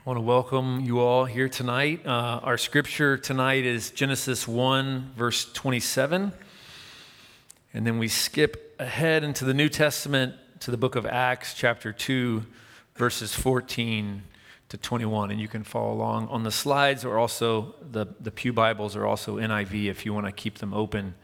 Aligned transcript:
I 0.00 0.08
want 0.08 0.16
to 0.16 0.22
welcome 0.22 0.80
you 0.80 1.00
all 1.00 1.26
here 1.26 1.50
tonight. 1.50 2.06
Uh, 2.06 2.40
our 2.42 2.56
scripture 2.56 3.18
tonight 3.18 3.66
is 3.66 3.90
Genesis 3.90 4.48
1, 4.48 5.10
verse 5.14 5.52
27. 5.52 6.32
And 7.74 7.86
then 7.86 7.98
we 7.98 8.08
skip 8.08 8.76
ahead 8.78 9.24
into 9.24 9.44
the 9.44 9.52
New 9.52 9.68
Testament 9.68 10.36
to 10.60 10.70
the 10.70 10.78
book 10.78 10.96
of 10.96 11.04
Acts, 11.04 11.52
chapter 11.52 11.92
2, 11.92 12.46
verses 12.94 13.34
14 13.34 14.22
to 14.70 14.78
21. 14.78 15.32
And 15.32 15.38
you 15.38 15.48
can 15.48 15.64
follow 15.64 15.92
along 15.92 16.28
on 16.28 16.44
the 16.44 16.50
slides, 16.50 17.04
or 17.04 17.18
also 17.18 17.74
the, 17.82 18.06
the 18.20 18.30
Pew 18.30 18.54
Bibles 18.54 18.96
are 18.96 19.04
also 19.04 19.36
NIV 19.36 19.90
if 19.90 20.06
you 20.06 20.14
want 20.14 20.24
to 20.24 20.32
keep 20.32 20.60
them 20.60 20.72
open 20.72 21.14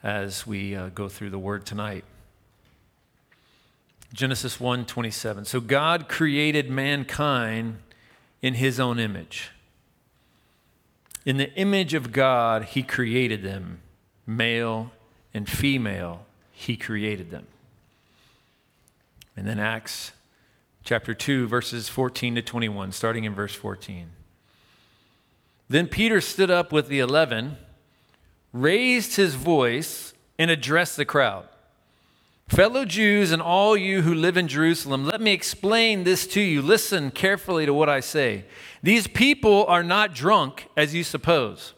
as 0.00 0.46
we 0.46 0.76
uh, 0.76 0.90
go 0.90 1.08
through 1.08 1.30
the 1.30 1.40
word 1.40 1.66
tonight. 1.66 2.04
Genesis 4.14 4.58
1:27. 4.58 5.44
So 5.44 5.60
God 5.60 6.08
created 6.08 6.70
mankind 6.70 7.80
in 8.40 8.54
his 8.54 8.78
own 8.78 9.00
image. 9.00 9.50
In 11.26 11.36
the 11.36 11.52
image 11.54 11.94
of 11.94 12.12
God 12.12 12.64
he 12.64 12.82
created 12.84 13.42
them, 13.42 13.80
male 14.24 14.92
and 15.34 15.48
female 15.48 16.26
he 16.52 16.76
created 16.76 17.32
them. 17.32 17.46
And 19.36 19.48
then 19.48 19.58
Acts 19.58 20.12
chapter 20.84 21.12
2 21.12 21.48
verses 21.48 21.88
14 21.88 22.36
to 22.36 22.42
21, 22.42 22.92
starting 22.92 23.24
in 23.24 23.34
verse 23.34 23.54
14. 23.54 24.10
Then 25.68 25.88
Peter 25.88 26.20
stood 26.20 26.52
up 26.52 26.72
with 26.72 26.86
the 26.86 27.00
11, 27.00 27.56
raised 28.52 29.16
his 29.16 29.34
voice 29.34 30.14
and 30.38 30.52
addressed 30.52 30.96
the 30.96 31.04
crowd. 31.04 31.48
Fellow 32.48 32.84
Jews 32.84 33.32
and 33.32 33.40
all 33.40 33.76
you 33.76 34.02
who 34.02 34.14
live 34.14 34.36
in 34.36 34.48
Jerusalem, 34.48 35.06
let 35.06 35.20
me 35.20 35.32
explain 35.32 36.04
this 36.04 36.26
to 36.28 36.40
you. 36.40 36.60
Listen 36.60 37.10
carefully 37.10 37.64
to 37.66 37.72
what 37.72 37.88
I 37.88 38.00
say. 38.00 38.44
These 38.82 39.06
people 39.06 39.64
are 39.66 39.82
not 39.82 40.14
drunk 40.14 40.68
as 40.76 40.94
you 40.94 41.04
suppose. 41.04 41.72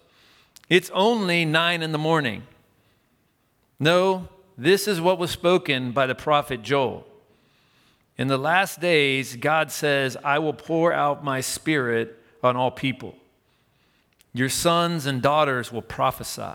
It's 0.68 0.90
only 0.90 1.44
nine 1.44 1.82
in 1.82 1.92
the 1.92 1.98
morning. 1.98 2.42
No, 3.78 4.28
this 4.58 4.88
is 4.88 5.00
what 5.00 5.18
was 5.18 5.30
spoken 5.30 5.92
by 5.92 6.06
the 6.06 6.14
prophet 6.14 6.62
Joel. 6.62 7.06
In 8.18 8.28
the 8.28 8.38
last 8.38 8.80
days, 8.80 9.36
God 9.36 9.70
says, 9.70 10.16
I 10.24 10.38
will 10.40 10.54
pour 10.54 10.92
out 10.92 11.22
my 11.22 11.40
spirit 11.40 12.18
on 12.42 12.56
all 12.56 12.70
people. 12.70 13.14
Your 14.32 14.48
sons 14.48 15.06
and 15.06 15.22
daughters 15.22 15.70
will 15.70 15.82
prophesy. 15.82 16.54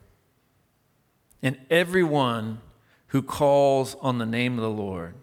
and 1.41 1.57
everyone 1.69 2.61
who 3.07 3.21
calls 3.21 3.95
on 4.01 4.17
the 4.17 4.25
name 4.25 4.57
of 4.57 4.61
the 4.61 4.69
Lord 4.69 5.15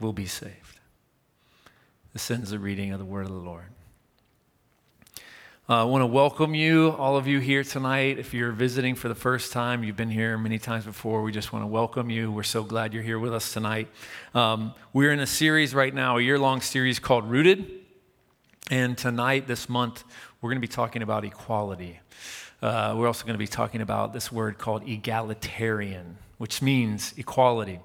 will 0.00 0.12
be 0.12 0.26
saved. 0.26 0.80
This 2.12 2.30
ends 2.30 2.50
the 2.50 2.58
reading 2.58 2.92
of 2.92 2.98
the 2.98 3.04
word 3.04 3.26
of 3.26 3.32
the 3.32 3.38
Lord. 3.38 3.64
Uh, 5.68 5.80
I 5.80 5.84
want 5.84 6.02
to 6.02 6.06
welcome 6.06 6.54
you, 6.54 6.90
all 6.90 7.16
of 7.16 7.26
you 7.26 7.40
here 7.40 7.64
tonight. 7.64 8.20
If 8.20 8.32
you're 8.32 8.52
visiting 8.52 8.94
for 8.94 9.08
the 9.08 9.16
first 9.16 9.52
time, 9.52 9.82
you've 9.82 9.96
been 9.96 10.10
here 10.10 10.38
many 10.38 10.60
times 10.60 10.84
before, 10.84 11.22
we 11.22 11.32
just 11.32 11.52
want 11.52 11.64
to 11.64 11.66
welcome 11.66 12.08
you. 12.08 12.30
We're 12.30 12.44
so 12.44 12.62
glad 12.62 12.94
you're 12.94 13.02
here 13.02 13.18
with 13.18 13.34
us 13.34 13.52
tonight. 13.52 13.88
Um, 14.32 14.74
we're 14.92 15.10
in 15.10 15.18
a 15.18 15.26
series 15.26 15.74
right 15.74 15.92
now, 15.92 16.18
a 16.18 16.20
year 16.20 16.38
long 16.38 16.60
series 16.60 17.00
called 17.00 17.28
Rooted. 17.28 17.68
And 18.70 18.96
tonight, 18.96 19.48
this 19.48 19.68
month, 19.68 20.04
we're 20.40 20.50
going 20.50 20.62
to 20.62 20.68
be 20.68 20.72
talking 20.72 21.02
about 21.02 21.24
equality. 21.24 21.98
Uh, 22.62 22.94
we're 22.96 23.06
also 23.06 23.24
going 23.24 23.34
to 23.34 23.38
be 23.38 23.46
talking 23.46 23.82
about 23.82 24.14
this 24.14 24.32
word 24.32 24.56
called 24.56 24.88
egalitarian, 24.88 26.16
which 26.38 26.62
means 26.62 27.12
equality. 27.18 27.80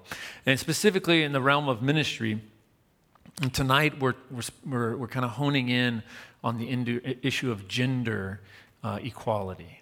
And 0.46 0.58
specifically 0.58 1.22
in 1.22 1.32
the 1.32 1.42
realm 1.42 1.68
of 1.68 1.82
ministry, 1.82 2.40
and 3.42 3.52
tonight 3.52 4.00
we're, 4.00 4.14
we're, 4.64 4.96
we're 4.96 5.08
kind 5.08 5.24
of 5.24 5.32
honing 5.32 5.68
in 5.68 6.02
on 6.42 6.58
the 6.58 7.16
issue 7.22 7.50
of 7.50 7.68
gender 7.68 8.40
uh, 8.82 8.98
equality. 9.02 9.80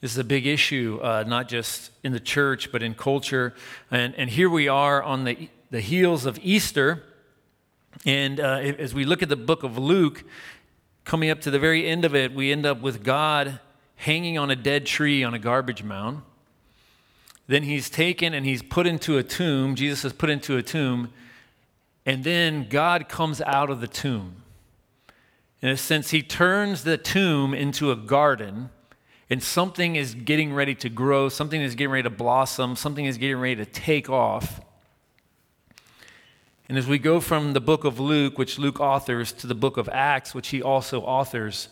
This 0.00 0.12
is 0.12 0.18
a 0.18 0.24
big 0.24 0.46
issue, 0.46 1.00
uh, 1.02 1.24
not 1.26 1.48
just 1.48 1.90
in 2.04 2.12
the 2.12 2.20
church, 2.20 2.70
but 2.70 2.82
in 2.82 2.94
culture. 2.94 3.54
And, 3.90 4.14
and 4.14 4.30
here 4.30 4.48
we 4.48 4.68
are 4.68 5.02
on 5.02 5.24
the, 5.24 5.48
the 5.70 5.80
heels 5.80 6.26
of 6.26 6.38
Easter. 6.42 7.02
And 8.04 8.38
uh, 8.38 8.58
as 8.78 8.94
we 8.94 9.04
look 9.04 9.22
at 9.22 9.28
the 9.28 9.36
book 9.36 9.64
of 9.64 9.78
Luke, 9.78 10.22
coming 11.04 11.28
up 11.28 11.40
to 11.40 11.50
the 11.50 11.58
very 11.58 11.88
end 11.88 12.04
of 12.04 12.14
it, 12.14 12.32
we 12.32 12.52
end 12.52 12.66
up 12.66 12.80
with 12.80 13.02
God 13.02 13.58
hanging 13.96 14.38
on 14.38 14.50
a 14.50 14.56
dead 14.56 14.86
tree 14.86 15.24
on 15.24 15.34
a 15.34 15.38
garbage 15.38 15.82
mound. 15.82 16.22
Then 17.48 17.62
he's 17.62 17.90
taken 17.90 18.34
and 18.34 18.44
he's 18.46 18.62
put 18.62 18.86
into 18.86 19.18
a 19.18 19.22
tomb. 19.22 19.74
Jesus 19.74 20.04
is 20.04 20.12
put 20.12 20.30
into 20.30 20.56
a 20.56 20.62
tomb. 20.62 21.12
And 22.04 22.22
then 22.22 22.68
God 22.68 23.08
comes 23.08 23.40
out 23.40 23.68
of 23.70 23.80
the 23.80 23.88
tomb. 23.88 24.42
In 25.60 25.70
a 25.70 25.76
sense, 25.76 26.10
he 26.10 26.22
turns 26.22 26.84
the 26.84 26.98
tomb 26.98 27.54
into 27.54 27.90
a 27.90 27.96
garden, 27.96 28.70
and 29.30 29.42
something 29.42 29.96
is 29.96 30.14
getting 30.14 30.52
ready 30.52 30.74
to 30.76 30.88
grow, 30.88 31.28
something 31.28 31.60
is 31.60 31.74
getting 31.74 31.90
ready 31.90 32.02
to 32.04 32.10
blossom, 32.10 32.76
something 32.76 33.06
is 33.06 33.18
getting 33.18 33.38
ready 33.38 33.56
to 33.56 33.64
take 33.64 34.08
off. 34.08 34.60
And 36.68 36.76
as 36.76 36.86
we 36.86 36.98
go 36.98 37.20
from 37.20 37.52
the 37.52 37.60
book 37.60 37.84
of 37.84 37.98
Luke, 37.98 38.38
which 38.38 38.58
Luke 38.58 38.80
authors, 38.80 39.32
to 39.32 39.46
the 39.46 39.54
book 39.54 39.76
of 39.76 39.88
Acts, 39.88 40.34
which 40.34 40.48
he 40.48 40.62
also 40.62 41.00
authors, 41.00 41.68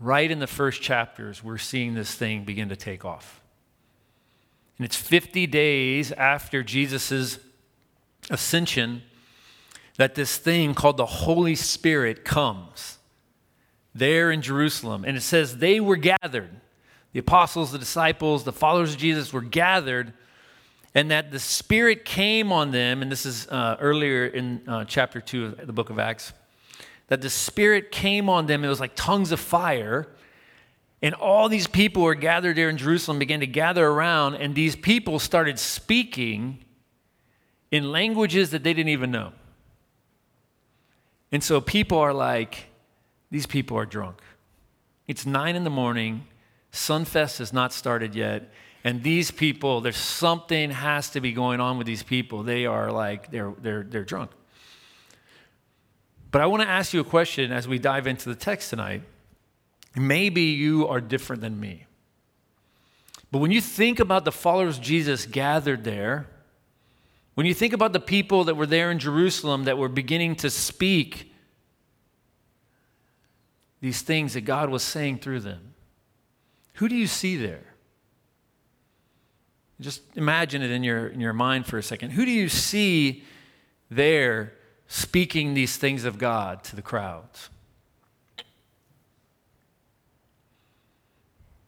right 0.00 0.30
in 0.30 0.38
the 0.38 0.46
first 0.46 0.80
chapters, 0.80 1.44
we're 1.44 1.58
seeing 1.58 1.94
this 1.94 2.14
thing 2.14 2.44
begin 2.44 2.70
to 2.70 2.76
take 2.76 3.04
off. 3.04 3.42
And 4.78 4.86
it's 4.86 4.96
50 4.96 5.46
days 5.46 6.10
after 6.12 6.62
Jesus' 6.62 7.38
ascension 8.30 9.02
that 9.98 10.14
this 10.14 10.38
thing 10.38 10.72
called 10.72 10.96
the 10.96 11.04
Holy 11.04 11.54
Spirit 11.54 12.24
comes 12.24 12.96
there 13.94 14.30
in 14.30 14.40
Jerusalem. 14.40 15.04
And 15.06 15.18
it 15.18 15.20
says 15.20 15.58
they 15.58 15.80
were 15.80 15.96
gathered. 15.96 16.50
The 17.12 17.20
apostles, 17.20 17.72
the 17.72 17.78
disciples, 17.78 18.44
the 18.44 18.52
followers 18.52 18.94
of 18.94 18.98
Jesus 18.98 19.32
were 19.32 19.42
gathered, 19.42 20.14
and 20.94 21.10
that 21.10 21.30
the 21.30 21.38
Spirit 21.38 22.06
came 22.06 22.50
on 22.52 22.70
them. 22.70 23.02
And 23.02 23.12
this 23.12 23.26
is 23.26 23.46
uh, 23.48 23.76
earlier 23.80 24.26
in 24.26 24.62
uh, 24.66 24.84
chapter 24.86 25.20
2 25.20 25.44
of 25.44 25.66
the 25.66 25.72
book 25.72 25.90
of 25.90 25.98
Acts 25.98 26.32
that 27.10 27.20
the 27.20 27.28
Spirit 27.28 27.90
came 27.90 28.28
on 28.28 28.46
them. 28.46 28.64
It 28.64 28.68
was 28.68 28.80
like 28.80 28.92
tongues 28.94 29.32
of 29.32 29.40
fire. 29.40 30.06
And 31.02 31.12
all 31.14 31.48
these 31.48 31.66
people 31.66 32.02
were 32.02 32.14
gathered 32.14 32.56
there 32.56 32.70
in 32.70 32.76
Jerusalem, 32.76 33.18
began 33.18 33.40
to 33.40 33.46
gather 33.46 33.86
around, 33.86 34.36
and 34.36 34.54
these 34.54 34.76
people 34.76 35.18
started 35.18 35.58
speaking 35.58 36.64
in 37.70 37.90
languages 37.90 38.50
that 38.50 38.62
they 38.62 38.72
didn't 38.72 38.90
even 38.90 39.10
know. 39.10 39.32
And 41.32 41.42
so 41.42 41.60
people 41.60 41.98
are 41.98 42.14
like, 42.14 42.66
these 43.30 43.46
people 43.46 43.76
are 43.76 43.86
drunk. 43.86 44.20
It's 45.08 45.26
nine 45.26 45.56
in 45.56 45.64
the 45.64 45.70
morning, 45.70 46.26
Sunfest 46.72 47.38
has 47.38 47.52
not 47.52 47.72
started 47.72 48.14
yet, 48.14 48.52
and 48.84 49.02
these 49.02 49.30
people, 49.30 49.80
there's 49.80 49.96
something 49.96 50.70
has 50.70 51.10
to 51.10 51.20
be 51.20 51.32
going 51.32 51.60
on 51.60 51.76
with 51.76 51.86
these 51.86 52.02
people. 52.02 52.44
They 52.44 52.66
are 52.66 52.92
like, 52.92 53.30
they're, 53.32 53.52
they're, 53.60 53.82
they're 53.82 54.04
drunk. 54.04 54.30
But 56.30 56.42
I 56.42 56.46
want 56.46 56.62
to 56.62 56.68
ask 56.68 56.92
you 56.92 57.00
a 57.00 57.04
question 57.04 57.52
as 57.52 57.66
we 57.66 57.78
dive 57.78 58.06
into 58.06 58.28
the 58.28 58.34
text 58.34 58.70
tonight. 58.70 59.02
Maybe 59.96 60.42
you 60.42 60.86
are 60.86 61.00
different 61.00 61.42
than 61.42 61.58
me. 61.58 61.86
But 63.32 63.38
when 63.38 63.50
you 63.50 63.60
think 63.60 64.00
about 64.00 64.24
the 64.24 64.32
followers 64.32 64.78
Jesus 64.78 65.26
gathered 65.26 65.84
there, 65.84 66.28
when 67.34 67.46
you 67.46 67.54
think 67.54 67.72
about 67.72 67.92
the 67.92 68.00
people 68.00 68.44
that 68.44 68.54
were 68.54 68.66
there 68.66 68.90
in 68.90 68.98
Jerusalem 68.98 69.64
that 69.64 69.78
were 69.78 69.88
beginning 69.88 70.36
to 70.36 70.50
speak 70.50 71.32
these 73.80 74.02
things 74.02 74.34
that 74.34 74.42
God 74.42 74.68
was 74.68 74.82
saying 74.82 75.18
through 75.18 75.40
them, 75.40 75.74
who 76.74 76.88
do 76.88 76.94
you 76.94 77.06
see 77.06 77.36
there? 77.36 77.64
Just 79.80 80.02
imagine 80.16 80.60
it 80.60 80.70
in 80.70 80.84
your, 80.84 81.08
in 81.08 81.20
your 81.20 81.32
mind 81.32 81.66
for 81.66 81.78
a 81.78 81.82
second. 81.82 82.10
Who 82.10 82.26
do 82.26 82.30
you 82.30 82.48
see 82.48 83.24
there 83.90 84.52
speaking 84.92 85.54
these 85.54 85.76
things 85.76 86.04
of 86.04 86.18
God 86.18 86.64
to 86.64 86.74
the 86.74 86.82
crowds. 86.82 87.48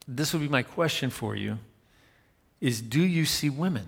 This 0.09 0.33
would 0.33 0.43
be 0.43 0.49
my 0.49 0.65
question 0.65 1.09
for 1.09 1.37
you 1.37 1.59
is 2.61 2.83
do 2.83 3.01
you 3.01 3.25
see 3.25 3.49
women? 3.49 3.87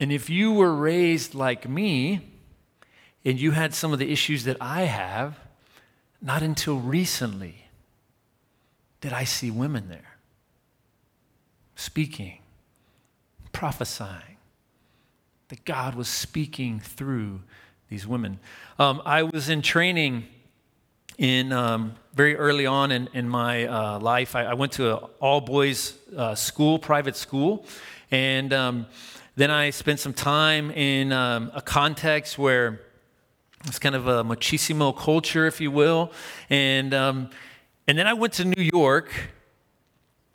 And 0.00 0.10
if 0.10 0.28
you 0.28 0.52
were 0.52 0.74
raised 0.74 1.34
like 1.34 1.68
me, 1.68 2.20
and 3.24 3.40
you 3.40 3.52
had 3.52 3.72
some 3.72 3.92
of 3.92 3.98
the 3.98 4.12
issues 4.12 4.44
that 4.44 4.56
I 4.60 4.82
have, 4.82 5.38
not 6.20 6.42
until 6.42 6.78
recently 6.78 7.66
did 9.00 9.12
I 9.12 9.24
see 9.24 9.50
women 9.50 9.88
there 9.88 10.18
speaking, 11.76 12.38
prophesying, 13.52 14.35
that 15.48 15.64
God 15.64 15.94
was 15.94 16.08
speaking 16.08 16.80
through 16.80 17.40
these 17.88 18.06
women. 18.06 18.40
Um, 18.78 19.00
I 19.04 19.22
was 19.22 19.48
in 19.48 19.62
training 19.62 20.26
in 21.18 21.52
um, 21.52 21.94
very 22.14 22.36
early 22.36 22.66
on 22.66 22.90
in, 22.90 23.08
in 23.12 23.28
my 23.28 23.66
uh, 23.66 24.00
life. 24.00 24.34
I, 24.34 24.44
I, 24.44 24.54
went 24.54 24.72
to 24.72 24.96
an 24.96 25.10
all 25.20 25.40
boys 25.40 25.96
uh, 26.16 26.34
school, 26.34 26.78
private 26.78 27.16
school, 27.16 27.64
and 28.10 28.52
um, 28.52 28.86
then 29.36 29.50
I 29.50 29.70
spent 29.70 30.00
some 30.00 30.12
time 30.12 30.70
in 30.72 31.12
um, 31.12 31.52
a 31.54 31.62
context 31.62 32.38
where 32.38 32.80
it's 33.66 33.78
kind 33.78 33.94
of 33.94 34.06
a 34.08 34.24
machismo 34.24 34.96
culture, 34.96 35.46
if 35.46 35.60
you 35.60 35.70
will, 35.70 36.12
and 36.50 36.92
um, 36.92 37.30
and 37.86 37.96
then 37.96 38.06
I 38.06 38.14
went 38.14 38.34
to 38.34 38.44
New 38.44 38.62
York, 38.62 39.12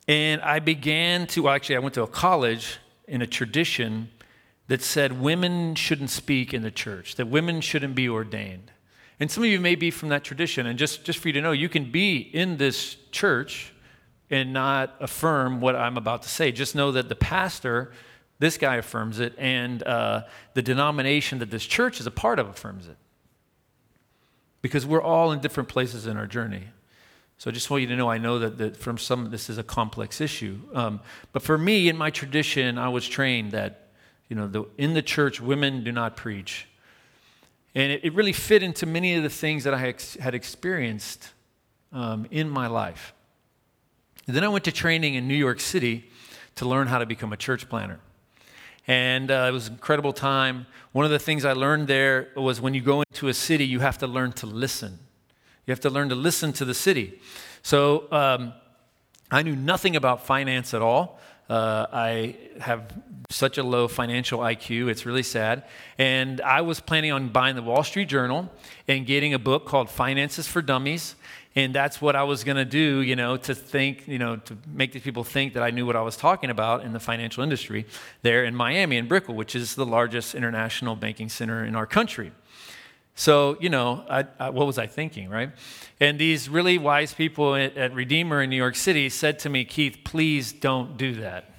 and 0.08 0.42
I 0.42 0.60
began 0.60 1.28
to 1.28 1.44
well, 1.44 1.54
actually 1.54 1.76
I 1.76 1.80
went 1.80 1.96
to 1.96 2.04
a 2.04 2.08
college 2.08 2.80
in 3.08 3.22
a 3.22 3.28
tradition 3.28 4.10
that 4.72 4.82
said 4.82 5.20
women 5.20 5.76
shouldn't 5.76 6.10
speak 6.10 6.54
in 6.54 6.62
the 6.62 6.72
church, 6.72 7.16
that 7.16 7.26
women 7.26 7.60
shouldn't 7.60 7.94
be 7.94 8.08
ordained. 8.08 8.72
And 9.20 9.30
some 9.30 9.44
of 9.44 9.50
you 9.50 9.60
may 9.60 9.76
be 9.76 9.92
from 9.92 10.08
that 10.08 10.24
tradition. 10.24 10.66
And 10.66 10.80
just, 10.80 11.04
just 11.04 11.20
for 11.20 11.28
you 11.28 11.34
to 11.34 11.42
know, 11.42 11.52
you 11.52 11.68
can 11.68 11.92
be 11.92 12.20
in 12.20 12.56
this 12.56 12.96
church 13.12 13.74
and 14.30 14.54
not 14.54 14.96
affirm 15.02 15.60
what 15.60 15.76
I'm 15.76 15.98
about 15.98 16.22
to 16.22 16.30
say. 16.30 16.54
Just 16.54 16.74
know 16.74 16.94
that 16.94 17.10
the 17.10 17.18
pastor, 17.18 17.92
this 18.40 18.58
guy 18.58 18.78
affirms 18.78 19.20
it, 19.20 19.36
and 19.38 19.84
uh, 19.84 20.22
the 20.54 20.62
denomination 20.62 21.40
that 21.40 21.52
this 21.52 21.66
church 21.66 22.00
is 22.00 22.08
a 22.08 22.12
part 22.12 22.40
of 22.40 22.48
affirms 22.48 22.88
it. 22.88 22.96
Because 24.62 24.86
we're 24.86 25.04
all 25.04 25.34
in 25.34 25.42
different 25.42 25.68
places 25.68 26.08
in 26.08 26.16
our 26.16 26.28
journey. 26.28 26.64
So 27.40 27.50
I 27.50 27.54
just 27.54 27.70
want 27.70 27.82
you 27.82 27.90
to 27.90 27.98
know 27.98 28.10
I 28.10 28.20
know 28.20 28.40
that, 28.40 28.58
that 28.60 28.78
from 28.78 28.98
some, 28.98 29.32
this 29.32 29.50
is 29.50 29.58
a 29.58 29.64
complex 29.64 30.22
issue. 30.22 30.62
Um, 30.74 31.02
but 31.34 31.42
for 31.42 31.58
me, 31.58 31.90
in 31.90 31.98
my 31.98 32.10
tradition, 32.10 32.78
I 32.78 32.88
was 32.88 33.06
trained 33.06 33.52
that 33.52 33.81
you 34.32 34.38
know, 34.38 34.48
the, 34.48 34.64
in 34.78 34.94
the 34.94 35.02
church, 35.02 35.42
women 35.42 35.84
do 35.84 35.92
not 35.92 36.16
preach. 36.16 36.66
And 37.76 37.92
it, 37.92 38.06
it 38.06 38.14
really 38.14 38.32
fit 38.32 38.64
into 38.64 38.86
many 38.86 39.16
of 39.16 39.24
the 39.24 39.30
things 39.30 39.66
that 39.66 39.74
I 39.74 39.90
ex- 39.90 40.16
had 40.16 40.34
experienced 40.34 41.34
um, 41.92 42.26
in 42.32 42.50
my 42.50 42.68
life. 42.68 43.14
And 44.28 44.34
then 44.34 44.46
I 44.46 44.48
went 44.48 44.64
to 44.64 44.72
training 44.72 45.16
in 45.16 45.28
New 45.28 45.36
York 45.36 45.60
City 45.60 46.10
to 46.56 46.66
learn 46.66 46.88
how 46.88 47.00
to 47.00 47.06
become 47.06 47.34
a 47.34 47.36
church 47.36 47.68
planner. 47.68 48.00
And 48.88 49.30
uh, 49.30 49.48
it 49.50 49.52
was 49.52 49.68
an 49.68 49.74
incredible 49.74 50.14
time. 50.14 50.66
One 50.94 51.04
of 51.04 51.12
the 51.12 51.20
things 51.20 51.44
I 51.44 51.52
learned 51.52 51.90
there 51.90 52.30
was 52.38 52.62
when 52.62 52.74
you 52.74 52.80
go 52.80 53.04
into 53.12 53.28
a 53.28 53.34
city, 53.34 53.66
you 53.66 53.82
have 53.82 53.98
to 53.98 54.08
learn 54.08 54.32
to 54.34 54.46
listen. 54.46 54.98
You 55.68 55.74
have 55.74 55.82
to 55.82 55.90
learn 55.90 56.08
to 56.08 56.16
listen 56.16 56.54
to 56.54 56.64
the 56.64 56.74
city. 56.74 57.20
So 57.64 58.10
um, 58.14 58.54
I 59.30 59.44
knew 59.44 59.58
nothing 59.58 59.98
about 59.98 60.26
finance 60.26 60.74
at 60.74 60.82
all. 60.82 61.20
Uh, 61.52 61.86
I 61.92 62.38
have 62.62 62.94
such 63.30 63.58
a 63.58 63.64
low 63.64 63.90
financial 63.90 64.40
IQ. 64.40 64.88
It's 64.88 65.06
really 65.06 65.22
sad. 65.22 65.66
And 65.98 66.40
I 66.40 66.62
was 66.62 66.80
planning 66.80 67.12
on 67.12 67.28
buying 67.28 67.58
the 67.58 67.62
Wall 67.62 67.84
Street 67.84 68.08
Journal 68.08 68.50
and 68.88 69.06
getting 69.06 69.34
a 69.34 69.40
book 69.40 69.66
called 69.66 69.90
Finances 69.90 70.48
for 70.48 70.62
Dummies. 70.62 71.16
And 71.54 71.76
that's 71.76 72.02
what 72.02 72.16
I 72.16 72.24
was 72.24 72.46
going 72.46 72.56
to 72.56 72.64
do, 72.64 73.02
you 73.02 73.18
know, 73.18 73.36
to 73.36 73.54
think, 73.54 74.08
you 74.08 74.18
know, 74.18 74.38
to 74.38 74.58
make 74.66 74.94
these 74.94 75.02
people 75.02 75.26
think 75.26 75.54
that 75.56 75.64
I 75.64 75.72
knew 75.72 75.86
what 75.86 75.98
I 75.98 76.02
was 76.02 76.16
talking 76.16 76.50
about 76.50 76.86
in 76.86 76.94
the 76.94 77.02
financial 77.02 77.44
industry 77.44 77.86
there 78.22 78.46
in 78.46 78.56
Miami, 78.56 78.96
in 78.96 79.10
Brickell, 79.10 79.36
which 79.36 79.54
is 79.54 79.76
the 79.76 79.86
largest 79.86 80.34
international 80.34 80.96
banking 80.96 81.28
center 81.28 81.66
in 81.66 81.76
our 81.76 81.86
country. 81.86 82.32
So, 83.16 83.58
you 83.60 83.70
know, 83.70 84.04
I, 84.10 84.26
I, 84.40 84.50
what 84.50 84.66
was 84.66 84.78
I 84.78 84.88
thinking, 84.88 85.30
right? 85.30 85.52
And 86.00 86.18
these 86.18 86.50
really 86.50 86.78
wise 86.78 87.14
people 87.14 87.56
at, 87.56 87.78
at 87.78 87.94
Redeemer 87.94 88.42
in 88.42 88.50
New 88.50 88.56
York 88.56 88.76
City 88.76 89.10
said 89.10 89.40
to 89.40 89.50
me, 89.50 89.66
Keith, 89.66 90.00
please 90.04 90.54
don't 90.54 90.98
do 90.98 91.16
that. 91.16 91.52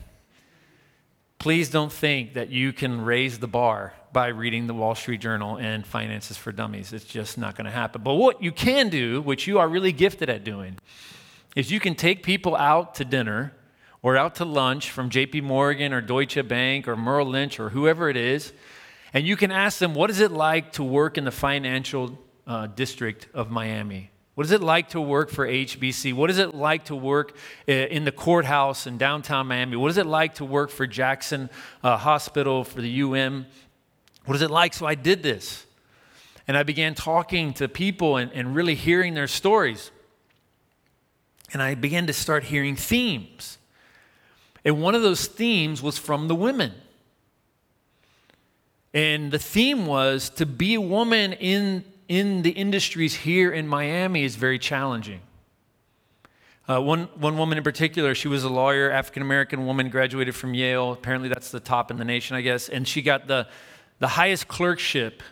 Please 1.38 1.70
don't 1.70 1.92
think 1.92 2.34
that 2.34 2.50
you 2.50 2.72
can 2.72 3.04
raise 3.04 3.38
the 3.38 3.48
bar 3.48 3.94
by 4.12 4.28
reading 4.28 4.66
the 4.66 4.74
Wall 4.74 4.94
Street 4.94 5.20
Journal 5.20 5.56
and 5.56 5.86
Finances 5.86 6.36
for 6.36 6.52
Dummies. 6.52 6.92
It's 6.92 7.04
just 7.04 7.36
not 7.36 7.56
going 7.56 7.64
to 7.64 7.70
happen. 7.70 8.02
But 8.02 8.14
what 8.14 8.42
you 8.42 8.52
can 8.52 8.88
do, 8.88 9.20
which 9.20 9.46
you 9.46 9.58
are 9.58 9.68
really 9.68 9.92
gifted 9.92 10.30
at 10.30 10.44
doing, 10.44 10.78
is 11.56 11.70
you 11.70 11.80
can 11.80 11.94
take 11.94 12.22
people 12.22 12.54
out 12.54 12.94
to 12.96 13.04
dinner 13.04 13.54
or 14.02 14.16
out 14.16 14.36
to 14.36 14.44
lunch 14.44 14.90
from 14.90 15.10
JP 15.10 15.42
Morgan 15.42 15.92
or 15.92 16.00
Deutsche 16.00 16.46
Bank 16.46 16.86
or 16.86 16.96
Merrill 16.96 17.26
Lynch 17.26 17.58
or 17.58 17.70
whoever 17.70 18.08
it 18.08 18.16
is 18.16 18.52
and 19.14 19.26
you 19.26 19.36
can 19.36 19.50
ask 19.50 19.78
them, 19.78 19.94
what 19.94 20.10
is 20.10 20.20
it 20.20 20.30
like 20.30 20.72
to 20.72 20.82
work 20.82 21.18
in 21.18 21.24
the 21.24 21.30
financial 21.30 22.18
uh, 22.46 22.66
district 22.66 23.28
of 23.34 23.50
Miami? 23.50 24.10
What 24.34 24.46
is 24.46 24.52
it 24.52 24.62
like 24.62 24.90
to 24.90 25.00
work 25.00 25.28
for 25.28 25.46
HBC? 25.46 26.14
What 26.14 26.30
is 26.30 26.38
it 26.38 26.54
like 26.54 26.86
to 26.86 26.96
work 26.96 27.36
uh, 27.68 27.72
in 27.72 28.04
the 28.04 28.12
courthouse 28.12 28.86
in 28.86 28.96
downtown 28.96 29.46
Miami? 29.46 29.76
What 29.76 29.90
is 29.90 29.98
it 29.98 30.06
like 30.06 30.36
to 30.36 30.44
work 30.44 30.70
for 30.70 30.86
Jackson 30.86 31.50
uh, 31.82 31.98
Hospital 31.98 32.64
for 32.64 32.80
the 32.80 33.02
UM? 33.02 33.46
What 34.24 34.34
is 34.34 34.42
it 34.42 34.50
like? 34.50 34.72
So 34.72 34.86
I 34.86 34.94
did 34.94 35.22
this. 35.22 35.66
And 36.48 36.56
I 36.56 36.62
began 36.62 36.94
talking 36.94 37.52
to 37.54 37.68
people 37.68 38.16
and, 38.16 38.32
and 38.32 38.54
really 38.54 38.74
hearing 38.74 39.12
their 39.14 39.28
stories. 39.28 39.90
And 41.52 41.62
I 41.62 41.74
began 41.74 42.06
to 42.06 42.12
start 42.14 42.44
hearing 42.44 42.74
themes. 42.74 43.58
And 44.64 44.80
one 44.80 44.94
of 44.94 45.02
those 45.02 45.26
themes 45.26 45.82
was 45.82 45.98
from 45.98 46.28
the 46.28 46.34
women. 46.34 46.72
And 48.94 49.30
the 49.30 49.38
theme 49.38 49.86
was 49.86 50.28
to 50.30 50.46
be 50.46 50.74
a 50.74 50.80
woman 50.80 51.32
in, 51.32 51.84
in 52.08 52.42
the 52.42 52.50
industries 52.50 53.14
here 53.14 53.50
in 53.50 53.66
Miami 53.66 54.24
is 54.24 54.36
very 54.36 54.58
challenging. 54.58 55.20
Uh, 56.68 56.80
one, 56.80 57.08
one 57.16 57.36
woman 57.36 57.58
in 57.58 57.64
particular, 57.64 58.14
she 58.14 58.28
was 58.28 58.44
a 58.44 58.48
lawyer, 58.48 58.90
African 58.90 59.22
American 59.22 59.66
woman, 59.66 59.88
graduated 59.88 60.34
from 60.34 60.54
Yale. 60.54 60.92
Apparently, 60.92 61.28
that's 61.28 61.50
the 61.50 61.58
top 61.58 61.90
in 61.90 61.96
the 61.96 62.04
nation, 62.04 62.36
I 62.36 62.40
guess. 62.40 62.68
And 62.68 62.86
she 62.86 63.02
got 63.02 63.26
the, 63.26 63.48
the 63.98 64.08
highest 64.08 64.46
clerkship 64.46 65.22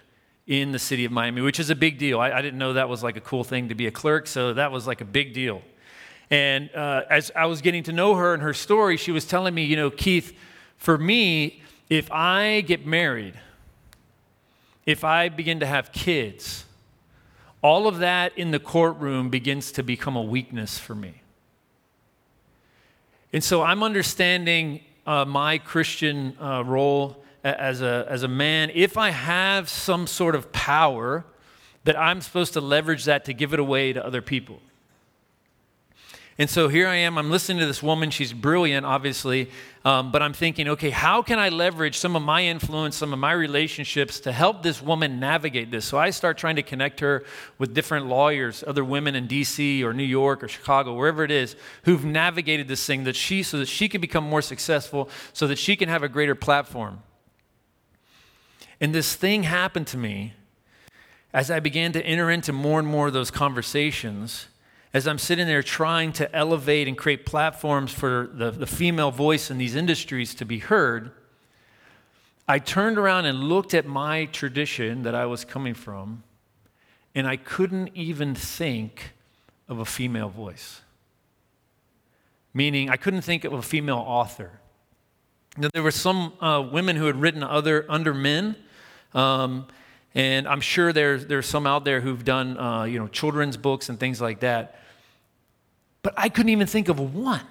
in 0.47 0.73
the 0.73 0.79
city 0.79 1.05
of 1.05 1.13
Miami, 1.13 1.41
which 1.41 1.61
is 1.61 1.71
a 1.71 1.77
big 1.77 1.99
deal. 1.99 2.19
I, 2.19 2.33
I 2.33 2.43
didn't 2.43 2.59
know 2.59 2.73
that 2.73 2.89
was 2.89 3.03
like 3.05 3.17
a 3.17 3.21
cool 3.21 3.45
thing 3.45 3.69
to 3.69 3.75
be 3.77 3.87
a 3.87 3.93
clerk, 3.93 4.27
so 4.27 4.55
that 4.55 4.73
was 4.73 4.87
like 4.87 5.01
a 5.01 5.05
big 5.05 5.33
deal. 5.33 5.63
And 6.31 6.71
uh, 6.75 7.03
as 7.09 7.31
I 7.37 7.47
was 7.47 7.61
getting 7.61 7.85
to 7.85 7.93
know 7.93 8.15
her 8.17 8.35
and 8.35 8.43
her 8.43 8.55
story, 8.55 8.97
she 8.97 9.13
was 9.13 9.25
telling 9.25 9.55
me, 9.55 9.65
you 9.65 9.77
know, 9.77 9.91
Keith, 9.91 10.37
for 10.77 10.99
me, 10.99 11.63
if 11.89 12.11
I 12.11 12.63
get 12.63 12.87
married, 12.87 13.35
if 14.87 15.05
I 15.05 15.29
begin 15.29 15.61
to 15.61 15.67
have 15.67 15.93
kids, 15.93 16.65
all 17.63 17.87
of 17.87 17.99
that 17.99 18.37
in 18.37 18.51
the 18.51 18.59
courtroom 18.59 19.29
begins 19.29 19.73
to 19.73 19.83
become 19.83 20.17
a 20.17 20.23
weakness 20.23 20.79
for 20.79 20.95
me. 20.95 21.23
And 23.33 23.45
so 23.45 23.63
I'm 23.63 23.83
understanding 23.83 24.81
uh, 25.07 25.25
my 25.25 25.59
Christian 25.59 26.37
uh, 26.41 26.65
role 26.65 27.23
as 27.45 27.81
a, 27.81 28.07
as 28.09 28.23
a 28.23 28.29
man. 28.29 28.71
If 28.75 28.97
I 28.97 29.11
have 29.11 29.69
some 29.69 30.07
sort 30.07 30.35
of 30.35 30.53
power, 30.53 31.25
that 31.85 31.99
I'm 31.99 32.21
supposed 32.21 32.53
to 32.55 32.61
leverage 32.61 33.05
that 33.05 33.25
to 33.27 33.33
give 33.33 33.53
it 33.53 33.61
away 33.61 33.93
to 33.93 34.05
other 34.05 34.23
people. 34.23 34.61
And 36.41 36.49
so 36.49 36.69
here 36.69 36.89
I 36.89 36.95
am, 36.95 37.19
I'm 37.19 37.31
listening 37.31 37.59
to 37.59 37.67
this 37.67 37.83
woman. 37.83 38.11
She's 38.11 38.33
brilliant, 38.33 38.87
obviously. 38.87 39.51
Um, 39.85 40.11
but 40.11 40.23
I'm 40.23 40.33
thinking, 40.33 40.69
okay, 40.69 40.89
how 40.89 41.21
can 41.21 41.39
I 41.39 41.51
leverage 41.51 41.99
some 41.99 42.17
of 42.17 42.23
my 42.23 42.43
influence, 42.43 42.97
some 42.97 43.13
of 43.13 43.19
my 43.19 43.33
relationships 43.33 44.21
to 44.21 44.33
help 44.33 44.63
this 44.63 44.81
woman 44.81 45.21
navigate 45.21 45.71
this? 45.71 45.85
So 45.85 45.99
I 45.99 46.09
start 46.09 46.39
trying 46.39 46.57
to 46.57 46.63
connect 46.63 47.01
her 47.01 47.25
with 47.59 47.75
different 47.75 48.07
lawyers, 48.07 48.65
other 48.67 48.83
women 48.83 49.17
in 49.17 49.29
DC 49.29 49.83
or 49.83 49.93
New 49.93 50.03
York 50.03 50.43
or 50.43 50.49
Chicago, 50.49 50.95
wherever 50.95 51.25
it 51.25 51.31
is, 51.31 51.57
who've 51.83 52.07
navigated 52.07 52.69
this 52.69 52.87
thing 52.87 53.05
that 53.05 53.17
she, 53.17 53.43
so 53.43 53.59
that 53.59 53.69
she 53.69 53.87
can 53.87 54.01
become 54.01 54.25
more 54.25 54.41
successful, 54.41 55.11
so 55.35 55.47
that 55.47 55.59
she 55.59 55.77
can 55.77 55.91
have 55.91 56.03
a 56.03 56.09
greater 56.09 56.35
platform. 56.35 57.03
And 58.81 58.95
this 58.95 59.15
thing 59.15 59.43
happened 59.43 59.89
to 59.89 59.99
me 59.99 60.33
as 61.35 61.51
I 61.51 61.61
began 61.61 61.93
to 61.93 62.03
enter 62.03 62.31
into 62.31 62.55
more 62.55 62.79
and 62.79 62.89
more 62.89 63.09
of 63.09 63.13
those 63.13 63.31
conversations 63.31 64.47
as 64.93 65.07
I'm 65.07 65.19
sitting 65.19 65.47
there 65.47 65.63
trying 65.63 66.13
to 66.15 66.35
elevate 66.35 66.89
and 66.89 66.99
create 66.99 67.25
platforms 67.25 67.93
for 67.93 68.29
the, 68.33 68.51
the 68.51 68.67
female 68.67 69.11
voice 69.11 69.51
in 69.51 69.59
these 69.59 69.77
industries 69.77 70.35
to 70.37 70.45
be 70.45 70.59
heard, 70.59 71.13
I 72.49 72.59
turned 72.59 72.99
around 72.99 73.27
and 73.27 73.45
looked 73.45 73.75
at 73.75 73.87
my 73.87 74.25
tradition 74.27 75.05
that 75.05 75.15
I 75.15 75.27
was 75.27 75.45
coming 75.45 75.75
from, 75.75 76.25
and 77.15 77.27
I 77.27 77.37
couldn't 77.37 77.91
even 77.95 78.35
think 78.35 79.13
of 79.69 79.79
a 79.79 79.85
female 79.85 80.29
voice. 80.29 80.81
Meaning, 82.53 82.91
I 82.91 82.97
couldn't 82.97 83.23
think 83.23 83.45
of 83.45 83.53
a 83.53 83.63
female 83.63 84.03
author. 84.05 84.51
Now, 85.57 85.69
there 85.73 85.85
were 85.85 85.93
some 85.93 86.33
uh, 86.41 86.69
women 86.73 86.97
who 86.97 87.07
had 87.07 87.21
written 87.21 87.45
other 87.45 87.87
under 87.89 88.13
men. 88.13 88.57
Um, 89.15 89.69
and 90.15 90.49
I'm 90.49 90.61
sure 90.61 90.93
there's, 90.93 91.27
there's 91.27 91.47
some 91.47 91.67
out 91.67 91.85
there 91.85 92.01
who've 92.01 92.25
done, 92.25 92.59
uh, 92.59 92.85
you 92.85 92.99
know, 92.99 93.07
children's 93.09 93.57
books 93.57 93.89
and 93.89 93.99
things 93.99 94.21
like 94.21 94.41
that. 94.41 94.81
But 96.03 96.15
I 96.17 96.29
couldn't 96.29 96.51
even 96.51 96.67
think 96.67 96.89
of 96.89 96.99
one. 96.99 97.43